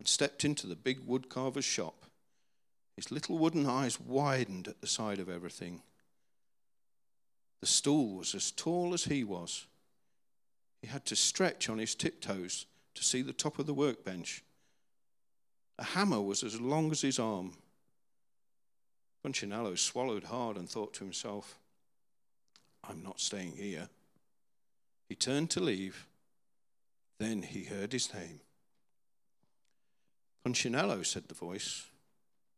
and 0.01 0.09
stepped 0.09 0.45
into 0.45 0.67
the 0.67 0.75
big 0.75 1.07
woodcarver's 1.07 1.65
shop. 1.65 2.07
His 2.97 3.13
little 3.13 3.39
wooden 3.39 3.65
eyes 3.65 4.01
widened 4.01 4.67
at 4.67 4.81
the 4.81 4.89
sight 4.89 5.21
of 5.21 5.31
everything. 5.31 5.83
The 7.61 7.69
stool 7.69 8.17
was 8.17 8.35
as 8.35 8.51
tall 8.51 8.93
as 8.93 9.05
he 9.05 9.23
was. 9.23 9.67
He 10.81 10.87
had 10.87 11.05
to 11.07 11.17
stretch 11.17 11.69
on 11.69 11.79
his 11.79 11.95
tiptoes 11.95 12.67
to 12.95 13.05
see 13.05 13.23
the 13.23 13.33
top 13.33 13.59
of 13.59 13.67
the 13.67 13.75
workbench. 13.75 14.43
A 15.79 15.85
hammer 15.85 16.21
was 16.21 16.43
as 16.43 16.61
long 16.61 16.91
as 16.91 17.03
his 17.03 17.19
arm. 17.19 17.53
Punchinello 19.23 19.75
swallowed 19.75 20.25
hard 20.25 20.57
and 20.57 20.69
thought 20.69 20.95
to 20.95 21.05
himself, 21.05 21.59
I'm 22.89 23.03
not 23.03 23.21
staying 23.21 23.57
here. 23.57 23.89
He 25.09 25.15
turned 25.15 25.51
to 25.51 25.61
leave. 25.61 26.07
Then 27.19 27.43
he 27.43 27.65
heard 27.65 27.93
his 27.93 28.13
name. 28.15 28.41
Punchinello, 30.45 31.03
said 31.03 31.29
the 31.29 31.35
voice, 31.35 31.87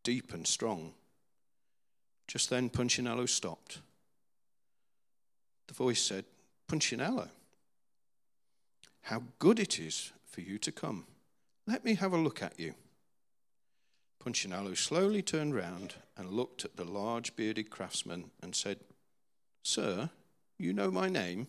deep 0.05 0.33
and 0.35 0.47
strong. 0.47 0.93
Just 2.29 2.51
then 2.51 2.69
Punchinello 2.69 3.27
stopped. 3.27 3.79
The 5.67 5.75
voice 5.75 6.03
said, 6.03 6.25
Punchinello, 6.69 7.29
how 9.03 9.23
good 9.39 9.59
it 9.59 9.79
is 9.79 10.13
for 10.27 10.41
you 10.41 10.59
to 10.59 10.73
come. 10.73 11.07
Let 11.67 11.85
me 11.85 11.95
have 11.95 12.13
a 12.13 12.19
look 12.19 12.43
at 12.43 12.59
you. 12.59 12.75
Punchinello 14.19 14.75
slowly 14.75 15.23
turned 15.23 15.55
round 15.55 15.95
and 16.17 16.31
looked 16.31 16.65
at 16.65 16.77
the 16.77 16.85
large 16.85 17.35
bearded 17.37 17.71
craftsman 17.71 18.31
and 18.43 18.55
said, 18.55 18.79
Sir, 19.63 20.11
you 20.59 20.73
know 20.73 20.91
my 20.91 21.09
name? 21.09 21.49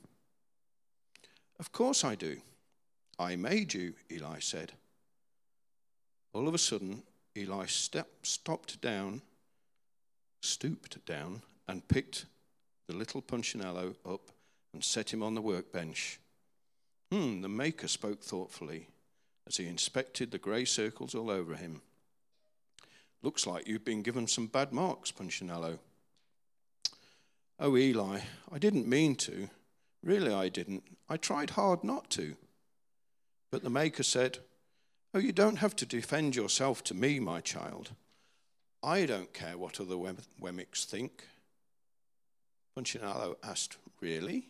Of 1.60 1.72
course 1.72 2.04
I 2.04 2.16
do. 2.16 2.38
I 3.20 3.36
made 3.36 3.74
you, 3.74 3.94
Eli 4.12 4.40
said. 4.40 4.72
All 6.34 6.48
of 6.48 6.54
a 6.54 6.58
sudden, 6.58 7.04
Eli 7.38 7.66
step, 7.66 8.08
stopped 8.24 8.82
down, 8.82 9.22
stooped 10.42 11.06
down, 11.06 11.42
and 11.68 11.88
picked 11.88 12.26
the 12.88 12.96
little 12.96 13.22
Punchinello 13.22 13.96
up 14.06 14.32
and 14.74 14.84
set 14.84 15.14
him 15.14 15.22
on 15.22 15.36
the 15.36 15.42
workbench. 15.42 16.20
Hmm, 17.12 17.42
the 17.42 17.50
maker 17.50 17.88
spoke 17.88 18.24
thoughtfully 18.24 18.88
as 19.46 19.58
he 19.58 19.68
inspected 19.68 20.32
the 20.32 20.38
grey 20.38 20.64
circles 20.64 21.14
all 21.14 21.30
over 21.30 21.56
him. 21.56 21.82
Looks 23.22 23.46
like 23.46 23.68
you've 23.68 23.86
been 23.86 24.02
given 24.02 24.28
some 24.28 24.48
bad 24.48 24.72
marks, 24.72 25.12
Punchinello. 25.12 25.80
Oh, 27.60 27.78
Eli, 27.78 28.22
I 28.52 28.58
didn't 28.58 28.88
mean 28.88 29.16
to. 29.18 29.50
Really, 30.04 30.34
I 30.34 30.50
didn't. 30.50 30.84
I 31.10 31.18
tried 31.18 31.52
hard 31.52 31.84
not 31.84 32.10
to. 32.12 32.36
But 33.52 33.64
the 33.64 33.70
Maker 33.70 34.04
said, 34.04 34.40
Oh, 35.14 35.20
you 35.20 35.34
don't 35.34 35.58
have 35.58 35.76
to 35.76 35.86
defend 35.86 36.36
yourself 36.36 36.84
to 36.86 36.94
me, 36.94 37.20
my 37.20 37.42
child. 37.42 37.92
I 38.82 39.06
don't 39.06 39.34
care 39.34 39.58
what 39.58 39.80
other 39.80 39.96
Wemmicks 39.96 40.86
think. 40.86 41.28
Punchinello 42.76 43.36
asked, 43.44 43.78
Really? 44.00 44.48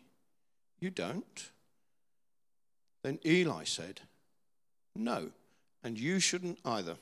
You 0.80 0.92
don't? 0.92 1.50
Then 3.04 3.20
Eli 3.26 3.64
said, 3.64 4.02
No, 4.96 5.32
and 5.84 6.00
you 6.00 6.20
shouldn't 6.20 6.60
either. 6.64 6.98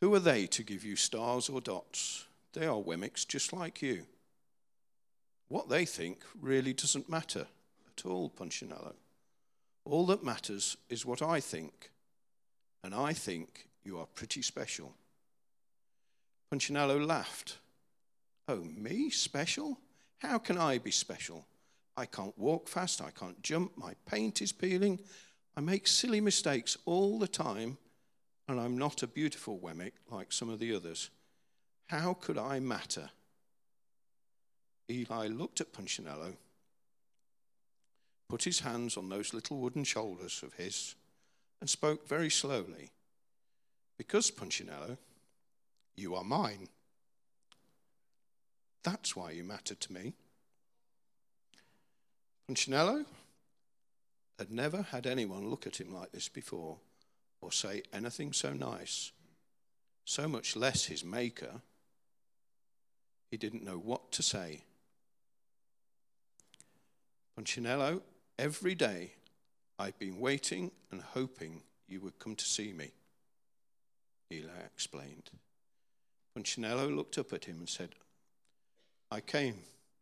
Who 0.00 0.14
are 0.14 0.20
they 0.20 0.46
to 0.48 0.62
give 0.62 0.84
you 0.84 0.96
stars 0.96 1.48
or 1.48 1.60
dots? 1.60 2.26
They 2.52 2.66
are 2.66 2.76
Wemmicks 2.76 3.26
just 3.26 3.52
like 3.52 3.82
you. 3.82 4.06
What 5.48 5.68
they 5.68 5.84
think 5.84 6.22
really 6.40 6.72
doesn't 6.72 7.08
matter 7.08 7.46
at 7.96 8.06
all, 8.06 8.30
Punchinello. 8.30 8.94
All 9.84 10.06
that 10.06 10.24
matters 10.24 10.76
is 10.88 11.06
what 11.06 11.22
I 11.22 11.40
think, 11.40 11.90
and 12.82 12.94
I 12.94 13.12
think 13.12 13.68
you 13.84 13.98
are 13.98 14.06
pretty 14.06 14.42
special. 14.42 14.94
Punchinello 16.50 16.98
laughed. 17.04 17.58
Oh, 18.48 18.64
me? 18.76 19.10
Special? 19.10 19.78
How 20.18 20.38
can 20.38 20.58
I 20.58 20.78
be 20.78 20.90
special? 20.90 21.46
I 21.96 22.06
can't 22.06 22.36
walk 22.38 22.68
fast, 22.68 23.00
I 23.00 23.10
can't 23.10 23.42
jump, 23.42 23.72
my 23.76 23.94
paint 24.06 24.42
is 24.42 24.52
peeling, 24.52 25.00
I 25.56 25.60
make 25.60 25.86
silly 25.86 26.20
mistakes 26.20 26.76
all 26.84 27.18
the 27.18 27.28
time, 27.28 27.78
and 28.48 28.60
I'm 28.60 28.76
not 28.76 29.02
a 29.02 29.06
beautiful 29.06 29.58
Wemmick 29.58 29.92
like 30.10 30.32
some 30.32 30.50
of 30.50 30.58
the 30.58 30.74
others. 30.74 31.10
How 31.86 32.14
could 32.14 32.36
I 32.36 32.60
matter? 32.60 33.10
Eli 34.90 35.28
looked 35.28 35.60
at 35.60 35.72
Punchinello, 35.72 36.34
put 38.28 38.44
his 38.44 38.60
hands 38.60 38.96
on 38.96 39.08
those 39.08 39.32
little 39.32 39.58
wooden 39.58 39.84
shoulders 39.84 40.42
of 40.42 40.54
his, 40.54 40.94
and 41.60 41.70
spoke 41.70 42.06
very 42.06 42.30
slowly. 42.30 42.90
Because, 43.96 44.30
Punchinello, 44.30 44.98
you 45.96 46.14
are 46.14 46.24
mine. 46.24 46.68
That's 48.84 49.16
why 49.16 49.30
you 49.30 49.42
matter 49.42 49.74
to 49.74 49.92
me. 49.92 50.12
Punchinello 52.46 53.04
had 54.38 54.50
never 54.50 54.82
had 54.82 55.06
anyone 55.06 55.50
look 55.50 55.66
at 55.66 55.80
him 55.80 55.92
like 55.92 56.12
this 56.12 56.28
before 56.28 56.76
or 57.40 57.50
say 57.50 57.82
anything 57.92 58.32
so 58.32 58.52
nice, 58.52 59.12
so 60.04 60.28
much 60.28 60.54
less 60.54 60.84
his 60.84 61.04
maker. 61.04 61.60
He 63.30 63.36
didn't 63.36 63.64
know 63.64 63.78
what 63.78 64.12
to 64.12 64.22
say. 64.22 64.62
Punchinello, 67.36 68.02
every 68.38 68.74
day 68.74 69.12
I've 69.78 69.98
been 69.98 70.20
waiting 70.20 70.70
and 70.90 71.02
hoping 71.02 71.62
you 71.88 72.00
would 72.00 72.18
come 72.18 72.36
to 72.36 72.44
see 72.44 72.72
me, 72.72 72.92
Eli 74.32 74.60
explained. 74.64 75.30
Punchinello 76.34 76.88
looked 76.88 77.18
up 77.18 77.32
at 77.32 77.46
him 77.46 77.58
and 77.58 77.68
said, 77.68 77.90
I 79.10 79.20
came 79.20 79.56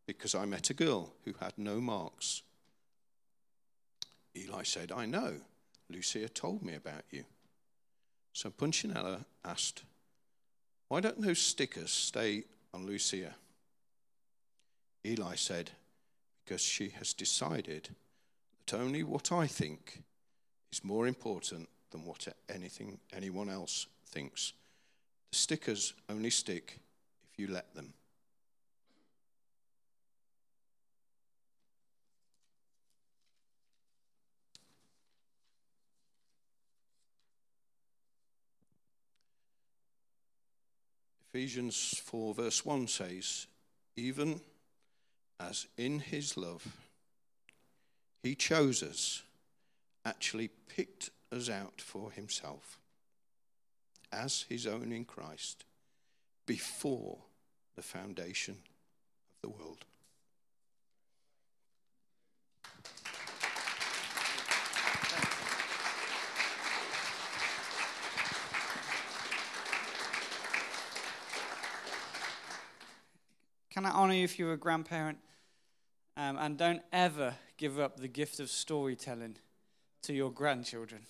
because 0.07 0.35
I 0.35 0.45
met 0.45 0.71
a 0.71 0.75
girl 0.75 1.13
who 1.25 1.35
had 1.41 1.53
no 1.57 1.81
marks. 1.81 2.43
Eli 4.37 4.63
said, 4.63 4.93
I 4.93 5.07
know. 5.07 5.35
Lucia 5.89 6.29
told 6.29 6.63
me 6.63 6.75
about 6.75 7.05
you. 7.11 7.25
So 8.33 8.51
Punchinello 8.51 9.25
asked, 9.45 9.85
Why 10.89 11.01
don't 11.01 11.21
those 11.21 11.39
stickers 11.39 11.91
stay 11.91 12.45
on 12.73 12.87
Lucia. 12.87 13.35
Eli 15.07 15.37
said, 15.37 15.71
Because 16.45 16.63
she 16.63 16.91
has 16.91 17.13
decided 17.13 17.91
that 18.67 18.77
only 18.77 19.03
what 19.03 19.31
I 19.31 19.47
think 19.47 20.03
is 20.73 20.85
more 20.85 21.07
important 21.07 21.69
than 21.91 22.05
what 22.05 22.27
anything 22.53 22.99
anyone 23.13 23.49
else 23.49 23.87
thinks. 24.07 24.53
The 25.31 25.39
stickers 25.39 25.95
only 26.09 26.31
stick 26.31 26.81
if 27.33 27.39
you 27.39 27.47
let 27.47 27.75
them. 27.75 27.95
Ephesians 41.35 42.01
4, 42.05 42.33
verse 42.33 42.65
1 42.65 42.87
says, 42.87 43.49
Even 43.97 44.41
as 45.41 45.67
in 45.77 45.99
his 45.99 46.37
love 46.37 46.65
he 48.23 48.37
chose 48.37 48.85
us, 48.85 49.25
actually 50.05 50.47
picked 50.69 51.11
us 51.33 51.51
out 51.51 51.81
for 51.81 52.13
himself 52.13 52.79
as 54.13 54.47
his 54.49 54.65
own 54.65 54.93
in 54.93 55.05
Christ 55.05 55.65
before 56.47 57.19
the 57.75 57.83
foundation 57.83 58.55
of 58.55 59.51
the 59.51 59.59
world. 59.59 59.85
Can 73.75 73.87
I 73.87 73.91
honor 73.91 74.15
you 74.15 74.23
if 74.23 74.39
you're 74.39 74.53
a 74.53 74.57
grandparent? 74.57 75.19
Um, 76.17 76.39
and 76.39 76.57
don't 76.57 76.81
ever 76.93 77.35
give 77.57 77.81
up 77.81 77.99
the 77.99 78.07
gift 78.07 78.39
of 78.39 78.49
storytelling 78.49 79.35
to 80.03 80.13
your 80.13 80.31
grandchildren. 80.31 81.01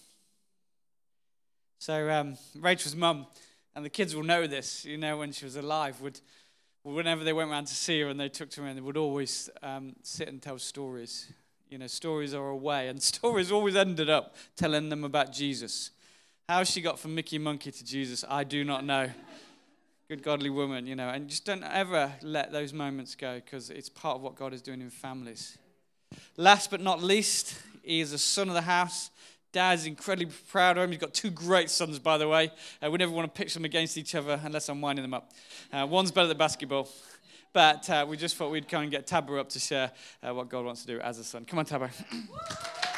So, 1.79 2.09
um, 2.09 2.39
Rachel's 2.59 2.97
mum, 2.97 3.27
and 3.77 3.85
the 3.85 3.91
kids 3.91 4.17
will 4.17 4.23
know 4.23 4.47
this, 4.47 4.83
you 4.87 4.97
know, 4.97 5.19
when 5.19 5.31
she 5.31 5.45
was 5.45 5.57
alive, 5.57 6.01
would, 6.01 6.23
whenever 6.85 7.23
they 7.23 7.35
went 7.35 7.51
around 7.51 7.67
to 7.67 7.75
see 7.75 8.01
her 8.01 8.09
and 8.09 8.19
they 8.19 8.31
took 8.31 8.49
to 8.53 8.63
her, 8.63 8.73
they 8.73 8.81
would 8.81 8.97
always 8.97 9.51
um, 9.63 9.95
sit 10.03 10.29
and 10.29 10.41
tell 10.41 10.59
stories. 10.59 11.31
You 11.69 11.77
know, 11.77 11.87
stories 11.87 12.33
are 12.33 12.49
a 12.49 12.57
way, 12.57 12.89
and 12.89 13.03
stories 13.03 13.53
always 13.53 13.77
ended 13.77 14.09
up 14.09 14.37
telling 14.57 14.89
them 14.89 15.05
about 15.05 15.35
Jesus. 15.35 15.91
How 16.49 16.65
she 16.65 16.81
got 16.81 16.99
from 16.99 17.15
Mickey 17.15 17.37
Monkey 17.37 17.73
to 17.73 17.85
Jesus, 17.85 18.25
I 18.27 18.43
do 18.43 18.65
not 18.65 18.87
know 18.87 19.11
good 20.09 20.23
godly 20.23 20.51
woman, 20.51 20.87
you 20.87 20.97
know, 20.97 21.09
and 21.09 21.29
just 21.29 21.45
don't 21.45 21.65
ever 21.65 22.13
let 22.23 22.53
those 22.53 22.73
moments 22.73 23.15
go 23.15 23.37
because 23.37 23.71
it's 23.71 23.89
part 23.89 24.17
of 24.17 24.23
what 24.23 24.35
God 24.35 24.53
is 24.53 24.61
doing 24.61 24.81
in 24.81 24.91
families. 24.91 25.57
Last 26.37 26.71
but 26.71 26.81
not 26.81 27.03
least, 27.03 27.57
he 27.83 28.01
is 28.01 28.13
a 28.13 28.19
son 28.19 28.49
of 28.49 28.55
the 28.55 28.63
house. 28.63 29.11
Dad's 29.53 29.87
incredibly 29.87 30.35
proud 30.49 30.77
of 30.77 30.85
him. 30.85 30.91
He's 30.91 31.01
got 31.01 31.15
two 31.15 31.31
great 31.31 31.71
sons, 31.71 31.99
by 31.99 32.19
the 32.19 32.29
way. 32.29 32.51
Uh, 32.85 32.91
we 32.91 32.99
never 32.99 33.13
want 33.13 33.33
to 33.33 33.39
pitch 33.39 33.55
them 33.55 33.65
against 33.65 33.97
each 33.97 34.15
other 34.15 34.41
unless 34.43 34.69
I'm 34.69 34.81
winding 34.81 35.05
them 35.05 35.15
up. 35.15 35.31
Uh, 35.73 35.87
one's 35.89 36.11
better 36.11 36.29
at 36.29 36.39
basketball. 36.39 36.89
But 37.53 37.89
uh, 37.89 38.05
we 38.09 38.17
just 38.17 38.37
thought 38.37 38.51
we'd 38.51 38.69
come 38.69 38.83
and 38.83 38.91
get 38.91 39.07
Tabo 39.07 39.39
up 39.39 39.49
to 39.51 39.61
share 39.61 39.93
uh, 40.23 40.35
what 40.35 40.49
God 40.49 40.65
wants 40.65 40.83
to 40.83 40.89
do 40.89 41.01
as 41.01 41.21
a 41.21 41.25
son. 41.25 41.45
Come 41.45 41.61
on, 41.61 41.67
Tabo. 41.67 41.89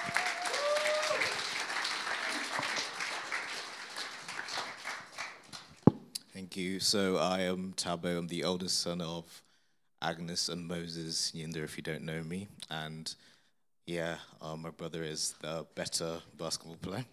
Thank 6.56 6.68
you. 6.68 6.80
So 6.80 7.18
I 7.18 7.40
am 7.40 7.74
Tabo. 7.76 8.16
I'm 8.16 8.28
the 8.28 8.42
oldest 8.44 8.80
son 8.80 9.02
of 9.02 9.42
Agnes 10.00 10.48
and 10.48 10.66
Moses 10.66 11.32
Yinder, 11.34 11.62
if 11.62 11.76
you 11.76 11.82
don't 11.82 12.00
know 12.00 12.22
me. 12.22 12.48
And 12.70 13.14
yeah, 13.86 14.14
uh, 14.40 14.56
my 14.56 14.70
brother 14.70 15.02
is 15.02 15.34
the 15.42 15.66
better 15.74 16.16
basketball 16.38 16.76
player. 16.76 17.04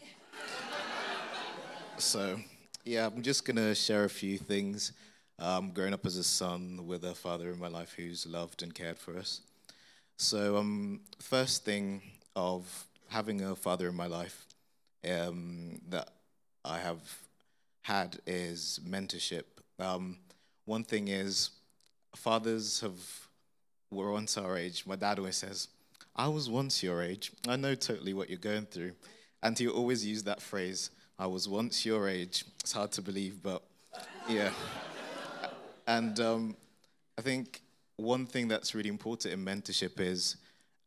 so 1.98 2.40
yeah, 2.86 3.06
I'm 3.06 3.22
just 3.22 3.44
going 3.44 3.58
to 3.58 3.76
share 3.76 4.06
a 4.06 4.10
few 4.10 4.38
things. 4.38 4.94
Um, 5.38 5.72
growing 5.72 5.94
up 5.94 6.06
as 6.06 6.16
a 6.16 6.24
son 6.24 6.88
with 6.88 7.04
a 7.04 7.14
father 7.14 7.52
in 7.52 7.60
my 7.60 7.68
life 7.68 7.96
who's 7.98 8.26
loved 8.26 8.64
and 8.64 8.74
cared 8.74 8.98
for 8.98 9.18
us. 9.18 9.42
So, 10.16 10.56
um, 10.56 11.02
first 11.20 11.66
thing 11.66 12.02
of 12.34 12.86
having 13.10 13.42
a 13.42 13.58
father 13.58 13.90
in 13.90 13.96
my 13.96 14.08
life 14.08 14.46
um, 15.06 15.82
that 15.90 16.12
I 16.64 16.80
have 16.80 17.23
had 17.84 18.20
is 18.26 18.80
mentorship. 18.88 19.44
Um, 19.80 20.18
one 20.66 20.84
thing 20.84 21.10
is, 21.10 21.52
fathers 22.16 22.80
have 22.80 23.00
were 23.92 24.12
once 24.12 24.38
our 24.38 24.58
age. 24.58 24.86
My 24.86 24.96
dad 24.96 25.20
always 25.20 25.38
says, 25.38 25.68
"I 26.16 26.28
was 26.28 26.50
once 26.50 26.82
your 26.82 27.02
age. 27.02 27.32
I 27.48 27.56
know 27.56 27.76
totally 27.76 28.14
what 28.14 28.30
you're 28.30 28.40
going 28.40 28.66
through," 28.66 28.94
and 29.44 29.58
he 29.58 29.68
always 29.68 30.06
used 30.06 30.26
that 30.26 30.42
phrase, 30.42 30.90
"I 31.20 31.28
was 31.28 31.48
once 31.48 31.86
your 31.86 32.10
age." 32.10 32.46
It's 32.62 32.72
hard 32.72 32.92
to 32.94 33.02
believe, 33.02 33.44
but 33.44 33.64
yeah. 34.28 34.52
and 35.88 36.20
um, 36.20 36.56
I 37.18 37.22
think 37.22 37.62
one 37.98 38.26
thing 38.26 38.48
that's 38.48 38.74
really 38.74 38.90
important 38.90 39.34
in 39.34 39.46
mentorship 39.46 40.00
is 40.00 40.38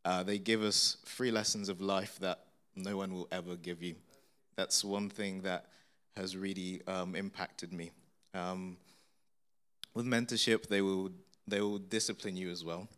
uh, 0.05 0.23
they 0.23 0.39
give 0.39 0.63
us 0.63 0.97
free 1.05 1.31
lessons 1.31 1.69
of 1.69 1.81
life 1.81 2.19
that 2.21 2.41
no 2.75 2.97
one 2.97 3.13
will 3.13 3.29
ever 3.31 3.57
give 3.57 3.83
you. 3.83 3.95
That's 4.57 4.85
one 4.85 5.11
thing 5.11 5.43
that 5.43 5.67
has 6.17 6.37
really 6.37 6.83
um, 6.87 7.15
impacted 7.15 7.73
me. 7.73 7.91
Um, 8.35 8.77
with 9.95 10.07
mentorship, 10.07 10.69
they 10.69 10.83
will 10.83 11.11
they 11.49 11.61
will 11.61 11.79
discipline 11.79 12.37
you 12.37 12.51
as 12.51 12.65
well. 12.65 12.89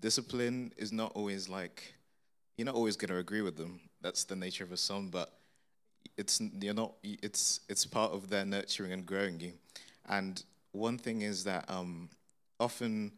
Discipline 0.00 0.72
is 0.76 0.92
not 0.92 1.12
always 1.14 1.48
like 1.48 1.94
you're 2.56 2.66
not 2.66 2.74
always 2.74 2.96
going 2.96 3.10
to 3.10 3.18
agree 3.18 3.42
with 3.42 3.56
them. 3.56 3.80
That's 4.00 4.24
the 4.24 4.36
nature 4.36 4.64
of 4.64 4.72
a 4.72 4.76
son, 4.76 5.08
but 5.08 5.32
it's 6.16 6.40
you're 6.60 6.74
not. 6.74 6.92
It's 7.02 7.60
it's 7.68 7.86
part 7.86 8.12
of 8.12 8.28
their 8.28 8.44
nurturing 8.44 8.92
and 8.92 9.06
growing 9.06 9.40
you. 9.40 9.52
And 10.08 10.42
one 10.72 10.98
thing 10.98 11.22
is 11.22 11.44
that 11.44 11.70
um, 11.70 12.08
often, 12.60 13.12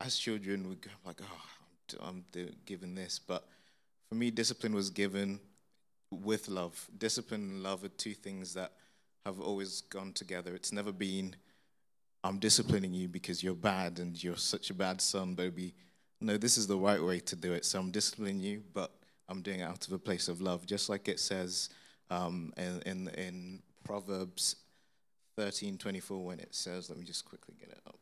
as 0.00 0.16
children, 0.16 0.68
we 0.68 0.74
go 0.76 0.90
like, 1.06 1.20
"Oh, 1.22 1.98
I'm, 2.02 2.24
I'm 2.36 2.54
given 2.66 2.94
this," 2.94 3.18
but 3.18 3.46
for 4.08 4.14
me, 4.14 4.30
discipline 4.30 4.74
was 4.74 4.90
given 4.90 5.40
with 6.10 6.48
love. 6.48 6.88
Discipline 6.96 7.42
and 7.42 7.62
love 7.62 7.84
are 7.84 7.88
two 7.88 8.14
things 8.14 8.54
that 8.54 8.72
have 9.24 9.40
always 9.40 9.82
gone 9.82 10.12
together. 10.12 10.54
It's 10.54 10.72
never 10.72 10.92
been, 10.92 11.36
I'm 12.24 12.38
disciplining 12.38 12.94
you 12.94 13.08
because 13.08 13.42
you're 13.42 13.54
bad 13.54 13.98
and 13.98 14.22
you're 14.22 14.36
such 14.36 14.70
a 14.70 14.74
bad 14.74 15.00
son, 15.00 15.34
baby. 15.34 15.74
No, 16.20 16.36
this 16.36 16.58
is 16.58 16.66
the 16.66 16.76
right 16.76 17.02
way 17.02 17.20
to 17.20 17.36
do 17.36 17.52
it. 17.52 17.64
So 17.64 17.78
I'm 17.78 17.90
disciplining 17.90 18.40
you, 18.40 18.62
but 18.72 18.92
I'm 19.28 19.42
doing 19.42 19.60
it 19.60 19.64
out 19.64 19.86
of 19.86 19.92
a 19.92 19.98
place 19.98 20.28
of 20.28 20.40
love, 20.40 20.66
just 20.66 20.88
like 20.88 21.08
it 21.08 21.20
says 21.20 21.68
um, 22.10 22.52
in, 22.56 22.82
in, 22.86 23.08
in 23.08 23.62
Proverbs 23.84 24.56
13:24 25.38 26.24
when 26.24 26.40
it 26.40 26.54
says, 26.54 26.88
let 26.88 26.98
me 26.98 27.04
just 27.04 27.24
quickly 27.24 27.54
get 27.58 27.68
it 27.68 27.80
up. 27.86 27.98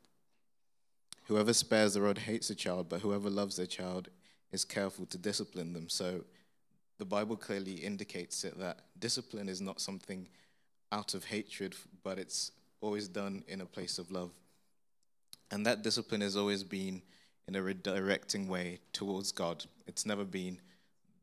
Whoever 1.26 1.52
spares 1.52 1.94
the 1.94 2.02
rod 2.02 2.18
hates 2.18 2.50
a 2.50 2.54
child, 2.54 2.88
but 2.88 3.00
whoever 3.00 3.28
loves 3.28 3.56
their 3.56 3.66
child 3.66 4.08
is 4.52 4.64
careful 4.64 5.06
to 5.06 5.18
discipline 5.18 5.72
them. 5.72 5.88
So 5.88 6.22
the 6.98 7.04
Bible 7.04 7.36
clearly 7.36 7.74
indicates 7.74 8.44
it 8.44 8.58
that 8.58 8.80
discipline 8.98 9.48
is 9.48 9.60
not 9.60 9.80
something 9.80 10.28
out 10.92 11.14
of 11.14 11.24
hatred, 11.24 11.74
but 12.02 12.18
it's 12.18 12.52
always 12.80 13.08
done 13.08 13.44
in 13.48 13.60
a 13.60 13.66
place 13.66 13.98
of 13.98 14.10
love. 14.10 14.30
And 15.50 15.66
that 15.66 15.82
discipline 15.82 16.20
has 16.20 16.36
always 16.36 16.62
been 16.64 17.02
in 17.46 17.54
a 17.54 17.60
redirecting 17.60 18.48
way 18.48 18.80
towards 18.92 19.32
God. 19.32 19.64
It's 19.86 20.06
never 20.06 20.24
been, 20.24 20.58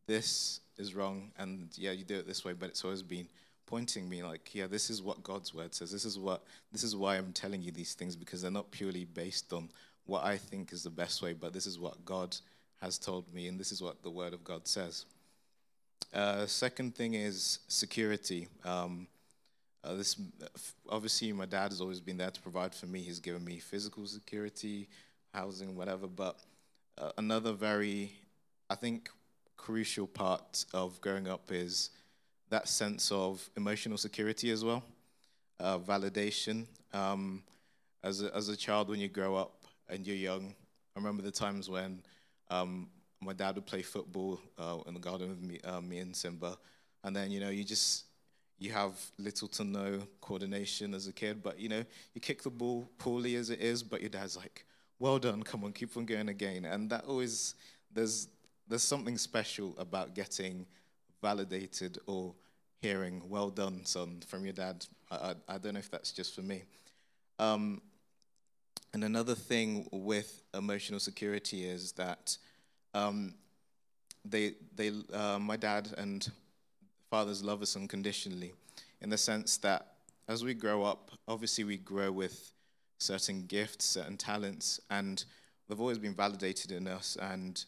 this 0.07 0.61
is 0.77 0.95
wrong, 0.95 1.31
and 1.37 1.69
yeah, 1.75 1.91
you 1.91 2.03
do 2.03 2.15
it 2.15 2.27
this 2.27 2.45
way, 2.45 2.53
but 2.53 2.69
it's 2.69 2.83
always 2.83 3.03
been 3.03 3.27
pointing 3.65 4.07
me 4.07 4.23
like, 4.23 4.53
yeah, 4.53 4.67
this 4.67 4.89
is 4.89 5.01
what 5.01 5.23
God's 5.23 5.53
word 5.53 5.73
says. 5.73 5.91
This 5.91 6.05
is 6.05 6.17
what 6.19 6.43
this 6.71 6.83
is 6.83 6.95
why 6.95 7.17
I'm 7.17 7.33
telling 7.33 7.61
you 7.61 7.71
these 7.71 7.93
things 7.93 8.15
because 8.15 8.41
they're 8.41 8.51
not 8.51 8.71
purely 8.71 9.05
based 9.05 9.51
on 9.53 9.69
what 10.05 10.23
I 10.23 10.37
think 10.37 10.73
is 10.73 10.83
the 10.83 10.89
best 10.89 11.21
way, 11.21 11.33
but 11.33 11.53
this 11.53 11.65
is 11.65 11.79
what 11.79 12.03
God 12.05 12.35
has 12.81 12.97
told 12.97 13.33
me, 13.33 13.47
and 13.47 13.59
this 13.59 13.71
is 13.71 13.81
what 13.81 14.03
the 14.03 14.09
word 14.09 14.33
of 14.33 14.43
God 14.43 14.67
says. 14.67 15.05
Uh, 16.13 16.45
second 16.45 16.95
thing 16.95 17.15
is 17.15 17.59
security. 17.67 18.47
Um, 18.63 19.07
uh, 19.83 19.95
this 19.95 20.15
obviously 20.87 21.33
my 21.33 21.45
dad 21.45 21.71
has 21.71 21.81
always 21.81 21.99
been 21.99 22.17
there 22.17 22.29
to 22.29 22.41
provide 22.41 22.75
for 22.75 22.85
me. 22.85 23.01
He's 23.01 23.19
given 23.19 23.43
me 23.43 23.57
physical 23.57 24.05
security, 24.05 24.87
housing, 25.33 25.75
whatever. 25.75 26.05
But 26.05 26.37
uh, 26.99 27.11
another 27.17 27.51
very, 27.51 28.13
I 28.69 28.75
think, 28.75 29.09
crucial 29.57 30.05
part 30.05 30.65
of 30.73 31.01
growing 31.01 31.27
up 31.27 31.51
is 31.51 31.89
that 32.49 32.67
sense 32.67 33.11
of 33.11 33.49
emotional 33.57 33.97
security 33.97 34.51
as 34.51 34.63
well, 34.63 34.83
uh, 35.59 35.79
validation. 35.79 36.67
Um, 36.93 37.41
as 38.03 38.21
a, 38.21 38.35
as 38.35 38.49
a 38.49 38.55
child, 38.55 38.87
when 38.89 38.99
you 38.99 39.07
grow 39.07 39.35
up 39.35 39.63
and 39.89 40.05
you're 40.05 40.15
young, 40.15 40.53
I 40.95 40.99
remember 40.99 41.23
the 41.23 41.31
times 41.31 41.69
when 41.69 42.03
um, 42.51 42.89
my 43.23 43.33
dad 43.33 43.55
would 43.55 43.65
play 43.65 43.81
football 43.81 44.39
uh, 44.57 44.77
in 44.87 44.93
the 44.93 44.99
garden 44.99 45.29
with 45.29 45.41
me, 45.41 45.59
uh, 45.63 45.81
me 45.81 45.99
and 45.99 46.15
Simba, 46.15 46.57
and 47.03 47.15
then 47.15 47.31
you 47.31 47.39
know 47.39 47.49
you 47.49 47.63
just 47.63 48.05
you 48.63 48.71
have 48.71 48.93
little 49.17 49.47
to 49.49 49.63
no 49.63 49.99
coordination 50.21 50.93
as 50.93 51.07
a 51.07 51.13
kid, 51.13 51.43
but 51.43 51.59
you 51.59 51.67
know, 51.67 51.83
you 52.13 52.21
kick 52.21 52.41
the 52.43 52.49
ball 52.49 52.89
poorly 52.97 53.35
as 53.35 53.49
it 53.49 53.59
is, 53.59 53.83
but 53.83 53.99
your 53.99 54.09
dad's 54.09 54.37
like, 54.37 54.65
well 54.99 55.19
done, 55.19 55.43
come 55.43 55.65
on, 55.65 55.73
keep 55.73 55.97
on 55.97 56.05
going 56.05 56.29
again. 56.29 56.63
And 56.63 56.89
that 56.89 57.03
always, 57.05 57.55
there's, 57.93 58.29
there's 58.67 58.83
something 58.83 59.17
special 59.17 59.75
about 59.77 60.15
getting 60.15 60.65
validated 61.21 61.99
or 62.05 62.33
hearing, 62.79 63.21
well 63.27 63.49
done, 63.49 63.83
son, 63.83 64.21
from 64.27 64.45
your 64.45 64.53
dad. 64.53 64.85
I, 65.11 65.15
I, 65.15 65.35
I 65.55 65.57
don't 65.57 65.73
know 65.73 65.79
if 65.79 65.91
that's 65.91 66.13
just 66.13 66.33
for 66.33 66.41
me. 66.41 66.63
Um, 67.39 67.81
and 68.93 69.03
another 69.03 69.35
thing 69.35 69.89
with 69.91 70.41
emotional 70.53 71.01
security 71.01 71.65
is 71.65 71.91
that 71.93 72.37
um, 72.93 73.33
they, 74.25 74.53
they, 74.75 74.91
uh, 75.13 75.39
my 75.39 75.57
dad 75.57 75.89
and 75.97 76.31
fathers 77.09 77.43
love 77.43 77.61
us 77.61 77.75
unconditionally 77.75 78.53
in 79.01 79.09
the 79.09 79.17
sense 79.17 79.57
that 79.57 79.87
as 80.27 80.43
we 80.43 80.53
grow 80.53 80.83
up, 80.83 81.11
obviously 81.27 81.63
we 81.63 81.77
grow 81.77 82.11
with 82.11 82.53
certain 82.97 83.45
gifts, 83.45 83.85
certain 83.85 84.17
talents, 84.17 84.79
and 84.89 85.25
they've 85.67 85.79
always 85.79 85.99
been 85.99 86.13
validated 86.13 86.71
in 86.71 86.87
us. 86.87 87.17
And, 87.21 87.63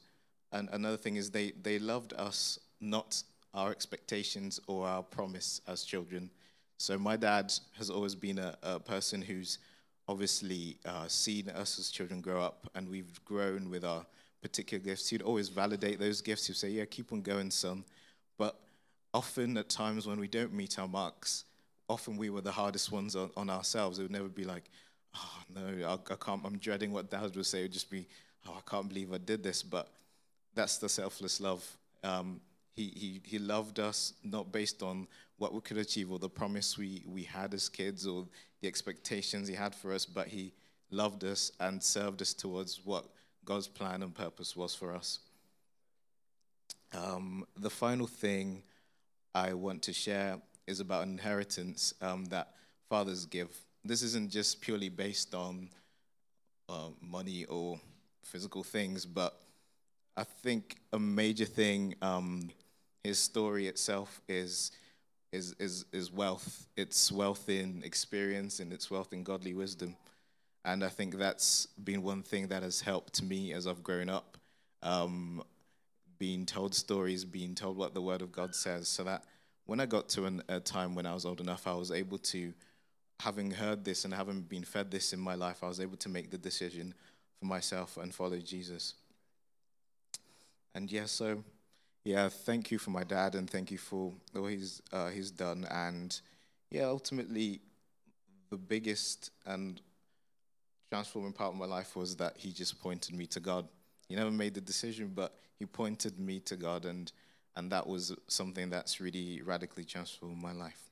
and 0.52 0.70
another 0.72 0.98
thing 0.98 1.18
is 1.18 1.30
they, 1.30 1.52
they 1.62 1.78
loved 1.78 2.14
us, 2.14 2.60
not 2.80 3.22
our 3.54 3.72
expectations 3.72 4.60
or 4.68 4.88
our 4.88 5.04
promise 5.04 5.62
as 5.68 5.84
children. 5.84 6.30
So 6.78 6.98
my 6.98 7.18
dad 7.18 7.54
has 7.78 7.90
always 7.90 8.16
been 8.16 8.40
a, 8.40 8.58
a 8.64 8.80
person 8.80 9.22
who's 9.22 9.60
obviously 10.08 10.78
uh, 10.86 11.08
seen 11.08 11.50
us 11.50 11.80
as 11.80 11.90
children 11.90 12.22
grow 12.22 12.42
up, 12.42 12.70
and 12.76 12.88
we've 12.88 13.24
grown 13.26 13.70
with 13.70 13.84
our 13.84 14.06
particular 14.46 14.84
gifts. 14.84 15.10
He'd 15.10 15.24
always 15.24 15.50
validate 15.50 16.00
those 16.00 16.22
gifts. 16.22 16.46
He'd 16.46 16.56
say, 16.56 16.70
"Yeah, 16.70 16.86
keep 16.86 17.12
on 17.12 17.22
going, 17.22 17.50
son." 17.50 17.84
But 18.38 18.56
often, 19.12 19.58
at 19.58 19.70
times 19.70 20.06
when 20.06 20.20
we 20.20 20.28
don't 20.28 20.54
meet 20.54 20.78
our 20.78 20.88
marks, 20.88 21.46
often 21.90 22.16
we 22.16 22.30
were 22.30 22.42
the 22.42 22.52
hardest 22.52 22.92
ones 22.92 23.16
on, 23.16 23.32
on 23.36 23.50
ourselves. 23.50 23.98
It 23.98 24.04
would 24.04 24.12
never 24.12 24.28
be 24.28 24.44
like, 24.44 24.66
"Oh 25.16 25.40
no, 25.56 25.88
I, 25.88 26.14
I 26.14 26.16
can't." 26.18 26.42
I'm 26.46 26.60
dreading 26.60 26.92
what 26.94 27.10
Dad 27.10 27.36
would 27.36 27.46
say. 27.46 27.60
It 27.60 27.64
would 27.64 27.74
just 27.74 27.90
be, 27.90 28.08
"Oh, 28.48 28.54
I 28.56 28.70
can't 28.70 28.88
believe 28.88 29.12
I 29.12 29.18
did 29.18 29.42
this." 29.42 29.64
But 29.64 29.88
that's 30.54 30.78
the 30.78 30.90
selfless 30.90 31.42
love. 31.42 31.66
Um, 32.04 32.40
he, 32.76 32.92
he, 32.96 33.22
he 33.24 33.40
loved 33.40 33.80
us 33.80 34.14
not 34.24 34.52
based 34.52 34.84
on 34.84 35.08
what 35.38 35.54
we 35.54 35.62
could 35.62 35.78
achieve 35.78 36.12
or 36.12 36.20
the 36.20 36.30
promise 36.30 36.78
we, 36.78 37.04
we 37.08 37.24
had 37.24 37.54
as 37.54 37.70
kids 37.70 38.06
or 38.06 38.28
the 38.62 38.68
expectations 38.68 39.48
he 39.48 39.56
had 39.56 39.74
for 39.74 39.94
us, 39.94 40.06
but 40.06 40.28
he 40.28 40.54
loved 40.92 41.24
us 41.24 41.52
and 41.60 41.82
served 41.82 42.22
us 42.22 42.34
towards 42.34 42.82
what 42.86 43.06
God's 43.46 43.68
plan 43.68 44.02
and 44.04 44.14
purpose 44.14 44.56
was 44.56 44.76
for 44.76 44.94
us. 44.94 45.20
Um, 46.94 47.46
the 47.58 47.70
final 47.70 48.08
thing 48.08 48.64
I 49.34 49.54
want 49.54 49.82
to 49.84 49.94
share 49.94 50.40
is 50.68 50.80
about 50.80 51.04
inheritance 51.04 51.94
um, 52.02 52.26
that 52.26 52.54
fathers 52.90 53.26
give. 53.26 53.50
This 53.84 54.02
isn't 54.02 54.32
just 54.32 54.62
purely 54.62 54.90
based 54.90 55.36
on 55.36 55.70
uh, 56.70 56.90
money 57.02 57.46
or 57.46 57.80
physical 58.24 58.64
things, 58.64 59.06
but 59.06 59.40
I 60.18 60.24
think 60.24 60.78
a 60.94 61.00
major 61.00 61.46
thing 61.46 61.96
um, 62.02 62.50
his 63.04 63.20
story 63.20 63.68
itself 63.68 64.22
is 64.28 64.72
is 65.32 65.54
is 65.60 65.86
is 65.92 66.12
wealth. 66.12 66.68
It's 66.78 67.12
wealth 67.12 67.50
in 67.50 67.84
experience 67.84 68.60
and 68.60 68.72
it's 68.72 68.90
wealth 68.90 69.14
in 69.14 69.24
godly 69.24 69.54
wisdom. 69.54 69.96
And 70.66 70.84
I 70.84 70.90
think 70.90 71.18
that's 71.18 71.68
been 71.82 72.02
one 72.02 72.24
thing 72.24 72.48
that 72.48 72.64
has 72.64 72.82
helped 72.82 73.22
me 73.22 73.54
as 73.54 73.68
I've 73.68 73.84
grown 73.84 74.10
up, 74.10 74.38
um, 74.82 75.44
being 76.18 76.46
told 76.46 76.74
stories, 76.74 77.24
being 77.24 77.54
told 77.54 77.78
what 77.78 77.94
the 77.94 78.02
Word 78.02 78.24
of 78.24 78.32
God 78.32 78.56
says, 78.56 78.88
so 78.88 79.04
that 79.04 79.24
when 79.68 79.80
I 79.80 79.86
got 79.86 80.10
to 80.10 80.26
an, 80.26 80.42
a 80.50 80.60
time 80.60 80.96
when 80.96 81.06
I 81.06 81.14
was 81.14 81.24
old 81.24 81.40
enough, 81.40 81.68
I 81.68 81.76
was 81.76 81.92
able 81.92 82.18
to, 82.18 82.52
having 83.20 83.52
heard 83.52 83.86
this 83.86 84.06
and 84.06 84.14
having 84.14 84.42
been 84.42 84.64
fed 84.64 84.90
this 84.90 85.14
in 85.14 85.20
my 85.20 85.36
life, 85.36 85.64
I 85.64 85.68
was 85.68 85.80
able 85.80 85.98
to 85.98 86.10
make 86.10 86.32
the 86.32 86.38
decision 86.38 86.96
for 87.40 87.46
myself 87.46 87.98
and 87.98 88.14
follow 88.14 88.40
Jesus. 88.40 88.96
And 90.74 90.92
yeah, 90.92 91.06
so 91.06 91.44
yeah, 92.04 92.28
thank 92.28 92.72
you 92.72 92.80
for 92.80 92.90
my 92.90 93.04
dad, 93.04 93.36
and 93.36 93.48
thank 93.48 93.70
you 93.70 93.78
for 93.78 94.14
all 94.36 94.48
he's 94.48 94.82
uh, 94.92 95.10
he's 95.10 95.32
done. 95.32 95.68
And 95.70 96.20
yeah, 96.72 96.86
ultimately, 96.86 97.62
the 98.50 98.58
biggest 98.58 99.32
and 99.46 99.80
transforming 100.90 101.34
part 101.34 101.54
of 101.54 101.60
my 101.60 101.66
life 101.66 101.96
was 101.96 102.16
that 102.18 102.38
he 102.38 102.52
just 102.52 102.80
pointed 102.80 103.16
me 103.16 103.26
to 103.28 103.40
God. 103.40 103.68
He 104.08 104.16
never 104.16 104.32
made 104.32 104.54
the 104.54 104.62
decision, 104.62 105.12
but 105.14 105.36
he 105.58 105.66
pointed 105.66 106.20
me 106.20 106.40
to 106.42 106.56
God, 106.56 106.86
and 106.86 107.12
and 107.56 107.72
that 107.72 107.88
was 107.88 108.14
something 108.28 108.70
that's 108.70 109.00
really 109.00 109.42
radically 109.42 109.86
transformed 109.86 110.42
my 110.42 110.52
life. 110.52 110.90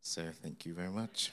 So 0.00 0.22
thank 0.42 0.64
you 0.64 0.74
very 0.74 0.88
much. 0.88 1.30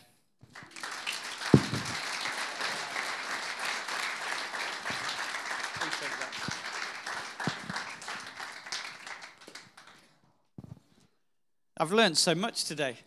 I've 11.80 11.92
learned 11.92 12.18
so 12.18 12.34
much 12.34 12.66
today. 12.66 12.98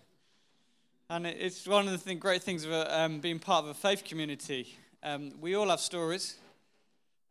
And 1.10 1.26
it's 1.26 1.66
one 1.66 1.86
of 1.86 1.90
the 1.90 1.98
thing, 1.98 2.20
great 2.20 2.40
things 2.40 2.64
of 2.64 2.70
um, 2.72 3.18
being 3.18 3.40
part 3.40 3.64
of 3.64 3.70
a 3.70 3.74
faith 3.74 4.04
community. 4.04 4.78
Um, 5.02 5.32
we 5.40 5.56
all 5.56 5.68
have 5.68 5.80
stories, 5.80 6.36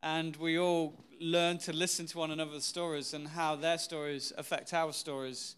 and 0.04 0.36
we 0.36 0.60
all 0.60 0.94
learn 1.22 1.60
to 1.60 1.72
listen 1.72 2.06
to 2.08 2.18
one 2.18 2.32
another's 2.32 2.66
stories 2.66 3.14
and 3.14 3.26
how 3.26 3.56
their 3.56 3.78
stories 3.78 4.34
affect 4.38 4.74
our 4.74 4.92
stories. 4.92 5.56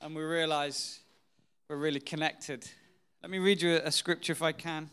And 0.00 0.16
we 0.16 0.22
realize 0.22 0.98
we're 1.68 1.76
really 1.76 2.00
connected. 2.00 2.68
Let 3.22 3.30
me 3.30 3.38
read 3.38 3.62
you 3.62 3.80
a 3.84 3.92
scripture 3.92 4.32
if 4.32 4.42
I 4.42 4.50
can. 4.50 4.90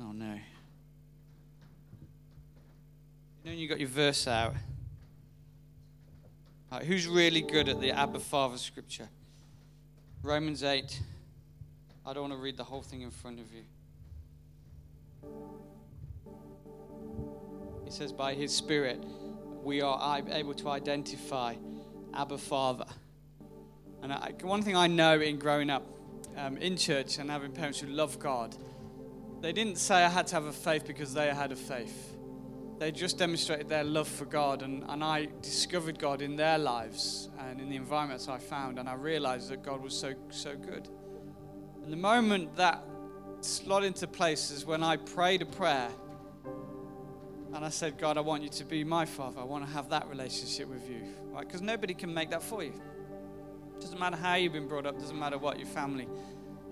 Oh, 0.00 0.10
no. 0.10 0.40
You 3.44 3.50
know, 3.52 3.56
you 3.56 3.68
got 3.68 3.78
your 3.78 3.88
verse 3.88 4.26
out. 4.26 4.54
Right, 6.70 6.82
who's 6.84 7.06
really 7.06 7.42
good 7.42 7.68
at 7.68 7.80
the 7.80 7.92
Abba 7.92 8.18
Father 8.18 8.58
scripture? 8.58 9.08
Romans 10.24 10.64
8. 10.64 11.00
I 12.04 12.12
don't 12.12 12.22
want 12.22 12.32
to 12.32 12.38
read 12.38 12.56
the 12.56 12.64
whole 12.64 12.82
thing 12.82 13.02
in 13.02 13.10
front 13.12 13.38
of 13.38 13.46
you. 13.52 13.62
It 17.86 17.92
says, 17.92 18.12
by 18.12 18.34
his 18.34 18.52
Spirit, 18.52 18.98
we 19.62 19.80
are 19.80 20.20
able 20.28 20.54
to 20.54 20.68
identify 20.70 21.54
Abba 22.12 22.38
Father. 22.38 22.86
And 24.02 24.12
I, 24.12 24.32
one 24.42 24.62
thing 24.62 24.74
I 24.76 24.88
know 24.88 25.20
in 25.20 25.38
growing 25.38 25.70
up 25.70 25.86
um, 26.36 26.56
in 26.56 26.76
church 26.76 27.18
and 27.18 27.30
having 27.30 27.52
parents 27.52 27.78
who 27.78 27.86
love 27.86 28.18
God, 28.18 28.56
they 29.40 29.52
didn't 29.52 29.76
say 29.76 30.02
I 30.02 30.08
had 30.08 30.26
to 30.28 30.34
have 30.34 30.46
a 30.46 30.52
faith 30.52 30.84
because 30.84 31.14
they 31.14 31.32
had 31.32 31.52
a 31.52 31.56
faith 31.56 32.15
they 32.78 32.92
just 32.92 33.18
demonstrated 33.18 33.68
their 33.68 33.84
love 33.84 34.08
for 34.08 34.26
God, 34.26 34.62
and, 34.62 34.84
and 34.88 35.02
I 35.02 35.28
discovered 35.40 35.98
God 35.98 36.20
in 36.20 36.36
their 36.36 36.58
lives 36.58 37.30
and 37.38 37.60
in 37.60 37.70
the 37.70 37.76
environments 37.76 38.28
I 38.28 38.38
found, 38.38 38.78
and 38.78 38.88
I 38.88 38.94
realized 38.94 39.48
that 39.50 39.62
God 39.62 39.82
was 39.82 39.98
so, 39.98 40.14
so 40.30 40.54
good. 40.54 40.88
And 41.82 41.92
the 41.92 41.96
moment 41.96 42.56
that 42.56 42.84
slot 43.40 43.84
into 43.84 44.06
place 44.06 44.50
is 44.50 44.66
when 44.66 44.82
I 44.82 44.96
prayed 44.96 45.42
a 45.42 45.46
prayer 45.46 45.88
and 47.54 47.64
I 47.64 47.68
said, 47.70 47.96
God, 47.96 48.18
I 48.18 48.20
want 48.20 48.42
you 48.42 48.48
to 48.50 48.64
be 48.64 48.84
my 48.84 49.06
father. 49.06 49.40
I 49.40 49.44
want 49.44 49.64
to 49.64 49.70
have 49.72 49.88
that 49.90 50.08
relationship 50.08 50.68
with 50.68 50.90
you. 50.90 51.02
Right? 51.30 51.46
Because 51.46 51.62
nobody 51.62 51.94
can 51.94 52.12
make 52.12 52.30
that 52.30 52.42
for 52.42 52.62
you. 52.62 52.74
Doesn't 53.80 53.98
matter 53.98 54.16
how 54.16 54.34
you've 54.34 54.52
been 54.52 54.68
brought 54.68 54.84
up, 54.84 54.98
doesn't 54.98 55.18
matter 55.18 55.38
what 55.38 55.58
your 55.58 55.68
family 55.68 56.08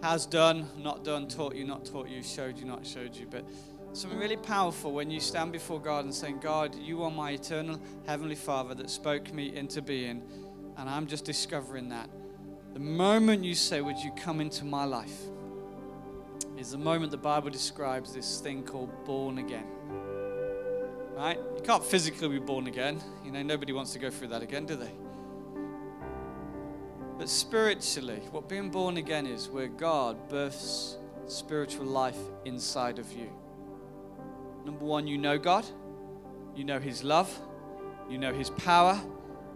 has 0.02 0.26
done, 0.26 0.68
not 0.76 1.05
done, 1.05 1.28
taught 1.28 1.55
you, 1.55 1.64
not 1.64 1.84
taught 1.84 2.09
you, 2.09 2.22
showed 2.22 2.59
you, 2.59 2.64
not 2.66 2.86
showed 2.86 3.14
you. 3.14 3.26
But 3.30 3.46
something 3.95 4.18
really 4.18 4.36
powerful 4.36 4.92
when 4.92 5.11
you 5.11 5.20
stand 5.20 5.53
before 5.53 5.80
God 5.80 6.05
and 6.05 6.12
saying, 6.12 6.40
God, 6.40 6.74
you 6.74 7.03
are 7.05 7.11
my 7.11 7.30
eternal 7.30 7.80
Heavenly 8.07 8.34
Father 8.34 8.74
that 8.74 8.90
spoke 8.90 9.32
me 9.32 9.55
into 9.55 9.80
being, 9.80 10.22
and 10.76 10.90
I'm 10.90 11.07
just 11.07 11.24
discovering 11.24 11.88
that. 11.90 12.11
The 12.72 12.80
moment 12.80 13.45
you 13.45 13.55
say, 13.55 13.80
Would 13.80 13.99
you 13.99 14.11
come 14.16 14.40
into 14.40 14.64
my 14.64 14.84
life? 14.84 15.16
is 16.59 16.70
the 16.70 16.78
moment 16.78 17.11
the 17.11 17.16
Bible 17.16 17.51
describes 17.51 18.12
this 18.12 18.40
thing 18.40 18.62
called 18.62 18.90
born 19.05 19.38
again. 19.38 19.66
Right? 21.16 21.38
You 21.38 21.62
can't 21.62 21.84
physically 21.84 22.28
be 22.28 22.38
born 22.38 22.66
again. 22.66 23.01
You 23.24 23.32
know, 23.32 23.42
nobody 23.42 23.72
wants 23.72 23.92
to 23.92 23.99
go 23.99 24.11
through 24.11 24.28
that 24.28 24.42
again, 24.42 24.66
do 24.66 24.76
they? 24.76 24.92
But 27.18 27.28
spiritually, 27.28 28.20
what 28.30 28.49
being 28.49 28.70
born 28.70 28.97
again 28.97 29.26
is 29.26 29.49
where 29.49 29.68
God 29.68 30.28
births 30.28 30.97
spiritual 31.26 31.86
life 31.86 32.18
inside 32.45 32.99
of 32.99 33.12
you. 33.12 33.30
Number 34.64 34.84
one, 34.84 35.06
you 35.06 35.18
know 35.18 35.38
God, 35.38 35.66
you 36.56 36.64
know 36.64 36.78
His 36.78 37.04
love, 37.04 37.30
you 38.08 38.18
know 38.18 38.32
His 38.32 38.50
power, 38.50 39.00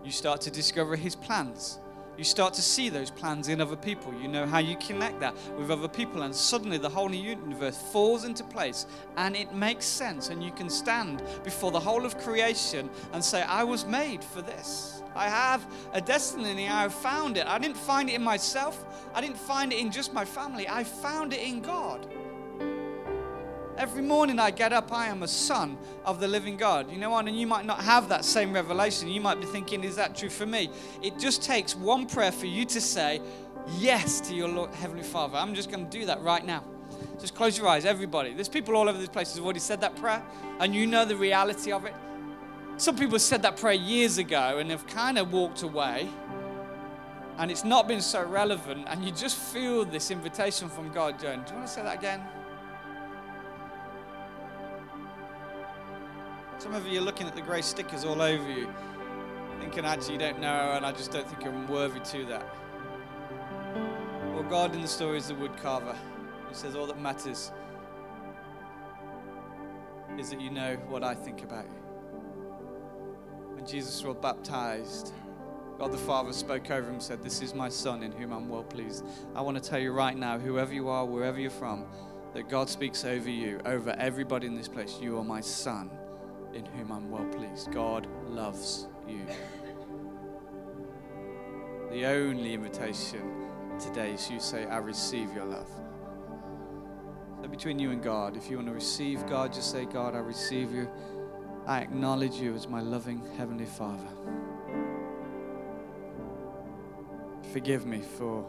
you 0.04 0.10
start 0.10 0.40
to 0.42 0.50
discover 0.50 0.96
His 0.96 1.16
plans. 1.16 1.78
You 2.18 2.24
start 2.24 2.52
to 2.54 2.62
see 2.62 2.88
those 2.88 3.12
plans 3.12 3.46
in 3.46 3.60
other 3.60 3.76
people. 3.76 4.12
You 4.20 4.26
know 4.26 4.44
how 4.44 4.58
you 4.58 4.76
connect 4.78 5.20
that 5.20 5.36
with 5.56 5.70
other 5.70 5.86
people, 5.86 6.22
and 6.22 6.34
suddenly 6.34 6.76
the 6.76 6.88
whole 6.88 7.14
universe 7.14 7.78
falls 7.92 8.24
into 8.24 8.42
place 8.42 8.86
and 9.16 9.36
it 9.36 9.54
makes 9.54 9.84
sense. 9.84 10.28
And 10.28 10.42
you 10.42 10.50
can 10.50 10.68
stand 10.68 11.22
before 11.44 11.70
the 11.70 11.78
whole 11.78 12.04
of 12.04 12.18
creation 12.18 12.90
and 13.12 13.24
say, 13.24 13.42
I 13.42 13.62
was 13.62 13.86
made 13.86 14.24
for 14.24 14.42
this. 14.42 15.00
I 15.14 15.28
have 15.28 15.64
a 15.92 16.00
destiny. 16.00 16.68
I 16.68 16.82
have 16.82 16.94
found 16.94 17.36
it. 17.36 17.46
I 17.46 17.58
didn't 17.58 17.76
find 17.76 18.10
it 18.10 18.14
in 18.14 18.22
myself. 18.22 18.84
I 19.14 19.20
didn't 19.20 19.38
find 19.38 19.72
it 19.72 19.78
in 19.78 19.92
just 19.92 20.12
my 20.12 20.24
family. 20.24 20.68
I 20.68 20.82
found 20.82 21.32
it 21.32 21.40
in 21.40 21.60
God. 21.60 22.04
Every 23.78 24.02
morning 24.02 24.40
I 24.40 24.50
get 24.50 24.72
up, 24.72 24.92
I 24.92 25.06
am 25.06 25.22
a 25.22 25.28
son 25.28 25.78
of 26.04 26.18
the 26.18 26.26
living 26.26 26.56
God. 26.56 26.90
You 26.90 26.98
know 26.98 27.10
what? 27.10 27.28
And 27.28 27.38
you 27.38 27.46
might 27.46 27.64
not 27.64 27.80
have 27.80 28.08
that 28.08 28.24
same 28.24 28.52
revelation. 28.52 29.06
You 29.06 29.20
might 29.20 29.38
be 29.38 29.46
thinking, 29.46 29.84
is 29.84 29.94
that 29.94 30.16
true 30.16 30.28
for 30.28 30.46
me? 30.46 30.68
It 31.00 31.16
just 31.16 31.44
takes 31.44 31.76
one 31.76 32.06
prayer 32.06 32.32
for 32.32 32.46
you 32.46 32.64
to 32.64 32.80
say 32.80 33.22
yes 33.78 34.20
to 34.22 34.34
your 34.34 34.48
Lord, 34.48 34.74
Heavenly 34.74 35.04
Father. 35.04 35.36
I'm 35.36 35.54
just 35.54 35.70
going 35.70 35.88
to 35.88 35.98
do 35.98 36.06
that 36.06 36.20
right 36.22 36.44
now. 36.44 36.64
Just 37.20 37.36
close 37.36 37.56
your 37.56 37.68
eyes, 37.68 37.84
everybody. 37.84 38.34
There's 38.34 38.48
people 38.48 38.74
all 38.74 38.88
over 38.88 38.98
this 38.98 39.08
place 39.08 39.32
who've 39.36 39.44
already 39.44 39.60
said 39.60 39.80
that 39.82 39.94
prayer, 39.94 40.24
and 40.58 40.74
you 40.74 40.84
know 40.84 41.04
the 41.04 41.16
reality 41.16 41.70
of 41.70 41.84
it. 41.84 41.94
Some 42.78 42.96
people 42.96 43.20
said 43.20 43.42
that 43.42 43.58
prayer 43.58 43.74
years 43.74 44.18
ago 44.18 44.58
and 44.58 44.72
have 44.72 44.88
kind 44.88 45.18
of 45.18 45.32
walked 45.32 45.62
away, 45.62 46.08
and 47.38 47.48
it's 47.48 47.64
not 47.64 47.86
been 47.86 48.00
so 48.00 48.24
relevant, 48.24 48.86
and 48.88 49.04
you 49.04 49.12
just 49.12 49.36
feel 49.36 49.84
this 49.84 50.10
invitation 50.10 50.68
from 50.68 50.90
God, 50.90 51.20
Joan. 51.20 51.44
Do 51.44 51.50
you 51.52 51.58
want 51.58 51.68
to 51.68 51.72
say 51.72 51.82
that 51.84 51.96
again? 51.96 52.22
Some 56.58 56.74
of 56.74 56.88
you 56.88 56.98
are 56.98 57.04
looking 57.04 57.28
at 57.28 57.36
the 57.36 57.40
grey 57.40 57.62
stickers 57.62 58.04
all 58.04 58.20
over 58.20 58.50
you, 58.50 58.68
thinking, 59.60 59.84
actually, 59.84 60.14
you 60.14 60.18
don't 60.18 60.40
know, 60.40 60.72
and 60.72 60.84
I 60.84 60.90
just 60.90 61.12
don't 61.12 61.26
think 61.28 61.46
I'm 61.46 61.68
worthy 61.68 62.00
to 62.00 62.24
that. 62.26 62.44
Well, 64.34 64.42
God 64.42 64.74
in 64.74 64.82
the 64.82 64.88
story 64.88 65.18
is 65.18 65.28
the 65.28 65.34
woodcarver. 65.34 65.94
He 66.48 66.54
says, 66.54 66.74
All 66.74 66.86
that 66.88 67.00
matters 67.00 67.52
is 70.18 70.30
that 70.30 70.40
you 70.40 70.50
know 70.50 70.74
what 70.88 71.04
I 71.04 71.14
think 71.14 71.44
about 71.44 71.64
you. 71.66 71.80
When 73.54 73.64
Jesus 73.64 74.02
was 74.02 74.16
baptized, 74.20 75.12
God 75.78 75.92
the 75.92 75.98
Father 75.98 76.32
spoke 76.32 76.72
over 76.72 76.88
him 76.88 76.94
and 76.94 77.02
said, 77.02 77.22
This 77.22 77.40
is 77.40 77.54
my 77.54 77.68
Son 77.68 78.02
in 78.02 78.10
whom 78.10 78.32
I'm 78.32 78.48
well 78.48 78.64
pleased. 78.64 79.04
I 79.36 79.42
want 79.42 79.62
to 79.62 79.70
tell 79.70 79.78
you 79.78 79.92
right 79.92 80.16
now, 80.16 80.40
whoever 80.40 80.74
you 80.74 80.88
are, 80.88 81.06
wherever 81.06 81.38
you're 81.38 81.52
from, 81.52 81.86
that 82.34 82.48
God 82.48 82.68
speaks 82.68 83.04
over 83.04 83.30
you, 83.30 83.60
over 83.64 83.90
everybody 83.96 84.48
in 84.48 84.56
this 84.56 84.66
place. 84.66 84.98
You 85.00 85.18
are 85.18 85.24
my 85.24 85.40
Son 85.40 85.88
in 86.54 86.64
whom 86.64 86.92
I'm 86.92 87.10
well 87.10 87.24
pleased. 87.26 87.70
God 87.72 88.06
loves 88.26 88.86
you. 89.06 89.20
The 91.90 92.04
only 92.06 92.54
invitation 92.54 93.48
today 93.78 94.12
is 94.12 94.30
you 94.30 94.40
say, 94.40 94.66
I 94.66 94.78
receive 94.78 95.32
your 95.34 95.46
love. 95.46 95.70
So 97.42 97.48
between 97.48 97.78
you 97.78 97.92
and 97.92 98.02
God, 98.02 98.36
if 98.36 98.50
you 98.50 98.56
want 98.56 98.68
to 98.68 98.74
receive 98.74 99.26
God, 99.26 99.52
just 99.52 99.70
say, 99.70 99.84
God, 99.84 100.14
I 100.14 100.18
receive 100.18 100.72
you. 100.72 100.90
I 101.66 101.80
acknowledge 101.80 102.34
you 102.34 102.54
as 102.54 102.68
my 102.68 102.80
loving 102.80 103.22
Heavenly 103.36 103.66
Father. 103.66 104.08
Forgive 107.52 107.86
me 107.86 108.00
for 108.00 108.44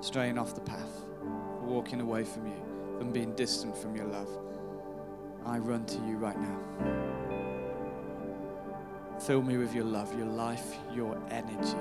straying 0.00 0.38
off 0.38 0.54
the 0.54 0.60
path, 0.60 1.04
for 1.20 1.66
walking 1.66 2.00
away 2.00 2.24
from 2.24 2.46
you, 2.46 2.96
from 2.98 3.12
being 3.12 3.34
distant 3.34 3.76
from 3.76 3.94
your 3.94 4.06
love. 4.06 4.28
I 5.44 5.58
run 5.58 5.84
to 5.86 5.98
you 6.06 6.16
right 6.16 6.38
now. 6.38 7.07
Fill 9.28 9.42
me 9.42 9.58
with 9.58 9.74
your 9.74 9.84
love, 9.84 10.16
your 10.16 10.26
life, 10.26 10.74
your 10.90 11.14
energy. 11.30 11.76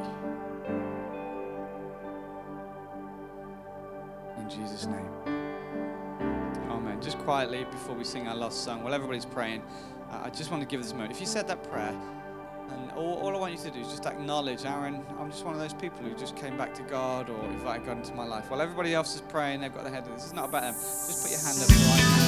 In 4.37 4.49
Jesus' 4.49 4.85
name. 4.85 5.09
Amen. 6.69 7.01
Just 7.01 7.17
quietly 7.19 7.63
before 7.71 7.95
we 7.95 8.03
sing 8.03 8.27
our 8.27 8.35
last 8.35 8.65
song, 8.65 8.83
while 8.83 8.93
everybody's 8.93 9.23
praying, 9.23 9.63
uh, 10.11 10.23
I 10.25 10.29
just 10.29 10.51
want 10.51 10.61
to 10.61 10.67
give 10.67 10.83
this 10.83 10.91
moment. 10.91 11.13
If 11.13 11.21
you 11.21 11.25
said 11.25 11.47
that 11.47 11.63
prayer, 11.71 11.97
and 12.69 12.91
all, 12.97 13.13
all, 13.13 13.33
I 13.33 13.39
want 13.39 13.53
you 13.53 13.59
to 13.59 13.71
do 13.71 13.79
is 13.79 13.87
just 13.87 14.05
acknowledge, 14.05 14.65
Aaron, 14.65 15.05
I'm 15.17 15.31
just 15.31 15.45
one 15.45 15.53
of 15.53 15.61
those 15.61 15.73
people 15.73 15.99
who 15.99 16.13
just 16.17 16.35
came 16.35 16.57
back 16.57 16.73
to 16.73 16.81
God 16.81 17.29
or 17.29 17.45
invited 17.45 17.85
God 17.85 17.99
into 17.99 18.13
my 18.13 18.25
life. 18.25 18.51
While 18.51 18.59
everybody 18.59 18.93
else 18.93 19.15
is 19.15 19.21
praying, 19.21 19.61
they've 19.61 19.73
got 19.73 19.85
their 19.85 19.93
head, 19.93 20.05
in. 20.05 20.13
this 20.15 20.25
is 20.25 20.33
not 20.33 20.49
about 20.49 20.63
them. 20.63 20.73
Just 20.73 21.23
put 21.23 21.31
your 21.31 21.39
hand 21.39 21.63
up 21.63 21.69
right 21.69 22.17
now. 22.19 22.26